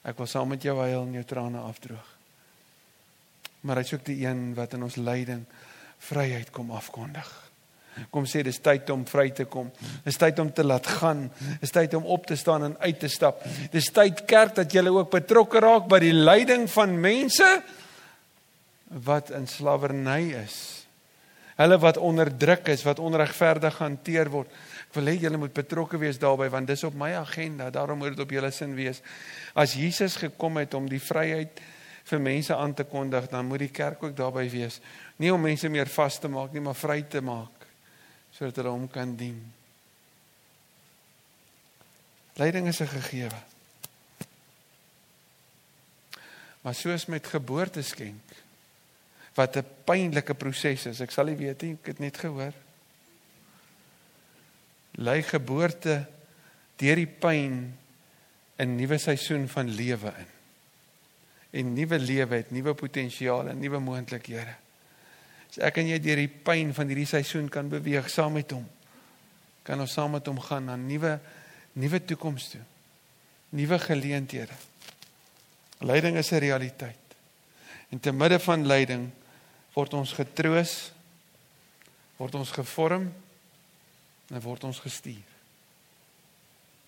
Ek 0.08 0.18
wil 0.20 0.28
saam 0.28 0.50
met 0.56 0.64
jou 0.64 0.76
huil 0.80 1.02
en 1.04 1.16
jou 1.20 1.24
trane 1.28 1.60
afdroog. 1.68 2.10
Maar 3.64 3.80
hy's 3.80 3.94
ook 3.96 4.08
die 4.08 4.24
een 4.26 4.52
wat 4.58 4.74
in 4.76 4.84
ons 4.84 5.00
lyding 5.00 5.44
vryheid 6.04 6.50
kom 6.52 6.72
afkondig. 6.76 7.30
Kom 8.14 8.26
sê 8.30 8.42
dis 8.46 8.60
tyd 8.64 8.90
om 8.94 9.04
vry 9.10 9.28
te 9.36 9.46
kom. 9.50 9.70
Dis 10.06 10.18
tyd 10.18 10.40
om 10.42 10.50
te 10.54 10.66
laat 10.66 10.88
gaan. 11.00 11.28
Dis 11.62 11.74
tyd 11.74 11.94
om 11.98 12.06
op 12.16 12.26
te 12.30 12.38
staan 12.40 12.66
en 12.70 12.76
uit 12.80 13.00
te 13.00 13.10
stap. 13.12 13.44
Dis 13.74 13.92
tyd 13.94 14.26
kerk 14.30 14.56
dat 14.58 14.74
julle 14.74 14.94
ook 14.94 15.12
betrokke 15.14 15.62
raak 15.64 15.90
by 15.92 16.00
die 16.04 16.16
lyding 16.16 16.66
van 16.74 16.96
mense 17.00 17.50
wat 19.06 19.30
in 19.34 19.48
slawerny 19.50 20.34
is. 20.44 20.58
Hulle 21.58 21.78
wat 21.82 22.00
onderdruk 22.02 22.72
is, 22.74 22.82
wat 22.86 23.02
onregverdig 23.02 23.78
hanteer 23.78 24.30
word. 24.34 24.50
Ek 24.90 24.98
wil 24.98 25.12
hê 25.12 25.18
julle 25.22 25.38
moet 25.42 25.54
betrokke 25.54 26.00
wees 26.02 26.18
daarbey 26.22 26.50
want 26.54 26.70
dis 26.70 26.86
op 26.86 26.98
my 26.98 27.14
agenda. 27.18 27.70
Daarom 27.74 28.02
moet 28.02 28.16
dit 28.16 28.26
op 28.26 28.34
julle 28.34 28.50
sin 28.54 28.74
wees. 28.78 29.04
As 29.54 29.78
Jesus 29.78 30.18
gekom 30.22 30.58
het 30.62 30.74
om 30.74 30.90
die 30.90 31.02
vryheid 31.02 31.62
vir 32.10 32.20
mense 32.20 32.56
aan 32.58 32.74
te 32.76 32.84
kondig, 32.84 33.30
dan 33.32 33.46
moet 33.48 33.62
die 33.64 33.74
kerk 33.74 34.02
ook 34.04 34.16
daarbey 34.18 34.50
wees. 34.52 34.82
Nie 35.22 35.32
om 35.34 35.42
mense 35.42 35.70
meer 35.70 35.88
vas 35.94 36.18
te 36.20 36.28
maak 36.28 36.52
nie, 36.54 36.62
maar 36.66 36.78
vry 36.78 37.04
te 37.06 37.22
maak 37.22 37.63
sodat 38.44 38.60
hulle 38.60 38.76
hom 38.76 38.88
kan 38.92 39.16
dien. 39.16 39.40
Leiding 42.36 42.68
is 42.68 42.82
'n 42.82 42.88
gegewe. 42.88 43.40
Maar 46.62 46.76
soos 46.76 47.06
met 47.06 47.28
geboorteskenk 47.28 48.22
wat 49.36 49.56
'n 49.58 49.66
pynlike 49.86 50.34
proses 50.34 50.86
is. 50.86 51.00
Ek 51.00 51.12
sal 51.12 51.26
nie 51.26 51.36
weet 51.36 51.62
nie, 51.62 51.74
ek 51.74 51.86
het 51.86 52.00
net 52.00 52.18
gehoor. 52.18 52.54
Lei 54.92 55.24
geboorte 55.24 56.08
deur 56.76 56.96
die 56.96 57.08
pyn 57.08 57.78
'n 58.58 58.76
nuwe 58.76 58.98
seisoen 58.98 59.48
van 59.48 59.70
lewe 59.70 60.14
in. 60.18 60.32
En 61.52 61.74
nuwe 61.74 62.00
lewe 62.00 62.36
het 62.36 62.52
nuwe 62.52 62.74
potensiaal 62.74 63.48
en 63.48 63.60
nuwe 63.60 63.80
moontlikhede. 63.80 64.63
As 65.54 65.60
ek 65.70 65.84
en 65.84 65.92
jy 65.92 66.00
deur 66.02 66.18
die 66.18 66.32
pyn 66.32 66.72
van 66.74 66.90
hierdie 66.90 67.06
seisoen 67.06 67.46
kan 67.54 67.68
beweeg 67.70 68.08
saam 68.10 68.34
met 68.34 68.50
hom, 68.56 68.64
kan 69.62 69.80
ons 69.80 69.94
saam 69.94 70.16
met 70.18 70.26
hom 70.26 70.40
gaan 70.42 70.66
na 70.66 70.76
nuwe 70.76 71.20
nuwe 71.78 72.00
toekoms 72.06 72.48
toe. 72.50 72.62
Nuwe 73.54 73.78
geleenthede. 73.80 74.54
Lyding 75.86 76.18
is 76.18 76.32
'n 76.32 76.42
realiteit. 76.42 76.98
En 77.90 78.00
te 78.00 78.12
midde 78.12 78.40
van 78.40 78.66
lyding 78.66 79.12
word 79.74 79.94
ons 79.94 80.14
getroos, 80.14 80.92
word 82.18 82.36
ons 82.36 82.52
gevorm 82.52 83.14
en 84.30 84.42
word 84.42 84.64
ons 84.64 84.80
gestuur. 84.80 85.30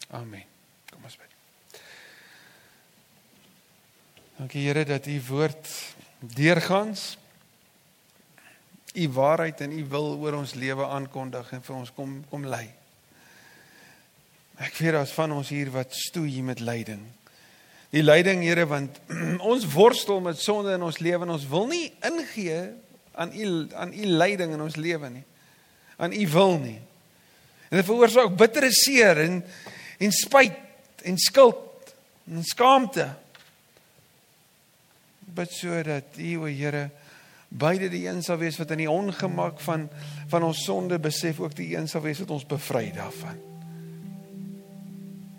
Amen. 0.10 0.44
Kom 0.90 1.04
ons 1.04 1.18
bid. 1.18 1.82
Dankie 4.38 4.68
Here 4.68 4.86
dat 4.86 5.06
u 5.06 5.22
woord 5.28 5.68
deurgangs 6.20 7.18
u 8.96 9.10
waarheid 9.10 9.62
en 9.62 9.72
u 9.72 9.84
wil 9.90 10.16
oor 10.20 10.40
ons 10.40 10.54
lewe 10.54 10.86
aankondig 10.86 11.52
en 11.52 11.62
vir 11.62 11.76
ons 11.76 11.92
kom 11.96 12.18
kom 12.30 12.48
lei. 12.48 12.68
Ek 14.64 14.78
weet 14.80 14.96
daar's 14.96 15.14
van 15.16 15.34
ons 15.36 15.52
hier 15.52 15.72
wat 15.74 15.94
stoei 15.96 16.42
met 16.46 16.62
lyding. 16.64 17.04
Die 17.92 18.04
lyding, 18.04 18.42
Here, 18.44 18.66
want 18.68 18.98
ons 19.52 19.68
worstel 19.74 20.22
met 20.24 20.40
sonde 20.40 20.74
in 20.76 20.84
ons 20.84 21.00
lewe 21.04 21.28
en 21.28 21.36
ons 21.36 21.48
wil 21.52 21.68
nie 21.72 21.86
ingee 22.08 22.60
aan 23.16 23.32
u 23.32 23.46
aan 23.76 23.94
u 23.96 24.10
lyding 24.20 24.56
in 24.56 24.64
ons 24.64 24.76
lewe 24.76 25.10
nie. 25.10 25.24
Aan 25.96 26.16
u 26.16 26.28
wil 26.34 26.58
nie. 26.60 26.80
En 27.70 27.80
dit 27.80 27.88
veroorsaak 27.88 28.36
bittere 28.38 28.72
seer 28.76 29.24
en 29.28 29.40
en 30.00 30.12
spyt 30.12 31.06
en 31.08 31.18
skuld 31.18 31.94
en 32.32 32.44
skaamte. 32.44 33.06
Bid 35.36 35.52
sodat 35.52 36.18
u, 36.18 36.32
o 36.44 36.50
Here, 36.52 36.90
beide 37.58 37.90
die 37.90 38.06
een 38.08 38.24
sal 38.24 38.40
wees 38.42 38.58
wat 38.60 38.72
in 38.76 38.84
die 38.84 38.92
ongemak 38.92 39.60
van 39.64 39.90
van 40.32 40.44
ons 40.44 40.64
sonde 40.66 40.98
besef 41.00 41.40
ook 41.40 41.56
die 41.56 41.76
een 41.76 41.88
sal 41.88 42.02
wees 42.02 42.20
wat 42.24 42.32
ons 42.34 42.48
bevry 42.50 42.90
daarvan. 42.96 43.38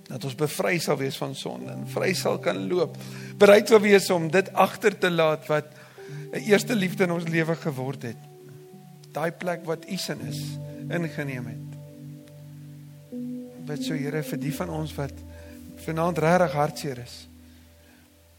Dat 0.07 0.25
ons 0.25 0.37
bevry 0.39 0.79
sal 0.79 0.97
wees 1.01 1.17
van 1.19 1.35
sonde 1.35 1.73
en 1.73 1.83
vry 1.91 2.13
sal 2.15 2.39
kan 2.39 2.61
loop. 2.71 2.97
Bereid 3.39 3.69
sal 3.69 3.83
wees 3.83 4.09
om 4.15 4.31
dit 4.31 4.53
agter 4.55 4.99
te 4.99 5.11
laat 5.11 5.47
wat 5.51 5.73
'n 6.33 6.47
eerste 6.47 6.75
liefde 6.75 7.05
in 7.05 7.13
ons 7.13 7.29
lewe 7.29 7.57
geword 7.57 8.03
het. 8.03 8.17
Daai 9.13 9.33
plek 9.33 9.65
wat 9.65 9.89
U 9.91 9.97
sin 9.97 10.21
is 10.29 10.41
ingeneem 10.89 11.47
het. 11.47 11.67
Wat 13.67 13.83
so 13.83 13.95
Here 13.95 14.23
vir 14.23 14.39
die 14.39 14.55
van 14.55 14.71
ons 14.71 14.95
wat 14.95 15.13
vanaand 15.77 16.19
regtig 16.19 16.53
hartseer 16.53 16.99
is. 16.99 17.29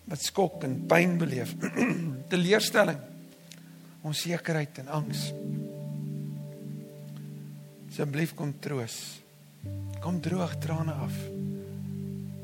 Wat 0.03 0.21
skok 0.21 0.63
en 0.63 0.85
pyn 0.87 1.17
beleef. 1.17 1.55
Teleurstelling 2.31 3.16
onsekerheid 4.01 4.77
en 4.83 4.91
angs. 4.99 5.31
Asseblief 7.87 8.35
kom 8.37 8.51
troos. 8.61 9.17
Kom 10.03 10.19
droog 10.21 10.57
trane 10.61 10.93
af. 10.93 11.15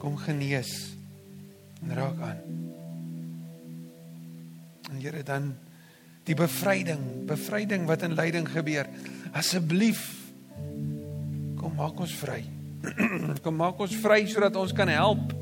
Kom 0.02 0.18
genees 0.18 0.72
en 1.84 1.94
raak 1.94 2.22
aan. 2.26 2.42
En 4.90 4.98
Here 4.98 5.24
dan 5.24 5.54
die 6.26 6.36
bevryding, 6.36 7.26
bevryding 7.30 7.86
wat 7.86 8.02
in 8.02 8.16
lyding 8.18 8.50
gebeur. 8.50 8.90
Asseblief 9.32 10.04
kom 11.60 11.76
maak 11.78 12.00
ons 12.00 12.16
vry. 12.18 12.42
kom 13.44 13.56
maak 13.62 13.80
ons 13.80 13.96
vry 14.02 14.24
sodat 14.28 14.56
ons 14.60 14.74
kan 14.76 14.90
help 14.92 15.36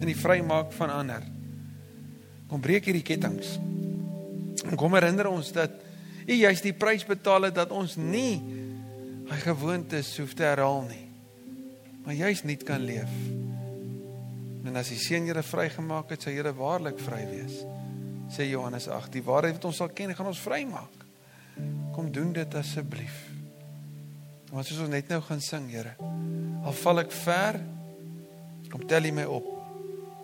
in 0.00 0.08
die 0.10 0.18
vrymaak 0.18 0.72
van 0.74 0.96
ander. 1.02 1.28
Kom 2.50 2.60
breek 2.60 2.90
hierdie 2.90 3.06
kettinge. 3.06 3.71
En 4.68 4.76
kom 4.78 4.94
herinner 4.94 5.30
ons 5.30 5.52
dat 5.54 5.80
U 6.22 6.34
juist 6.34 6.62
die 6.62 6.74
prys 6.76 7.02
betaal 7.06 7.48
het 7.48 7.56
dat 7.56 7.72
ons 7.74 7.96
nie 7.98 8.38
hy 9.26 9.38
gewoontes 9.42 10.12
hoef 10.20 10.36
te 10.38 10.44
herhaal 10.46 10.84
nie. 10.86 11.06
Maar 12.04 12.14
juist 12.14 12.46
nie 12.46 12.58
kan 12.60 12.82
leef. 12.84 13.10
En 14.62 14.78
as 14.78 14.92
die 14.92 15.00
seun 15.02 15.26
Here 15.26 15.42
vrygemaak 15.42 16.14
het, 16.14 16.22
sal 16.22 16.36
Here 16.36 16.52
waarlik 16.54 17.00
vry 17.02 17.24
wees. 17.30 17.62
Sê 18.32 18.46
Johannes 18.46 18.86
8, 18.86 19.10
die 19.16 19.24
waarheid 19.26 19.58
wat 19.58 19.68
ons 19.70 19.82
sal 19.82 19.90
ken, 19.90 20.14
gaan 20.14 20.30
ons 20.30 20.42
vrymaak. 20.42 21.06
Kom 21.96 22.12
doen 22.14 22.30
dit 22.36 22.54
asseblief. 22.56 23.18
Want 24.52 24.68
soos 24.68 24.84
ons 24.84 24.92
net 24.92 25.10
nou 25.10 25.20
gaan 25.26 25.42
sing, 25.42 25.66
Here, 25.72 25.96
al 26.62 26.76
val 26.84 27.02
ek 27.02 27.14
ver, 27.24 27.58
kom 28.70 28.86
tel 28.86 29.10
U 29.10 29.16
my 29.16 29.26
op. 29.26 29.48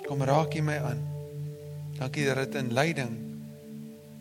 Kom 0.06 0.22
raak 0.22 0.54
U 0.54 0.62
my 0.64 0.78
aan. 0.92 1.02
Dankie 1.98 2.28
dat 2.30 2.46
dit 2.46 2.60
in 2.62 2.70
lyding 2.76 3.27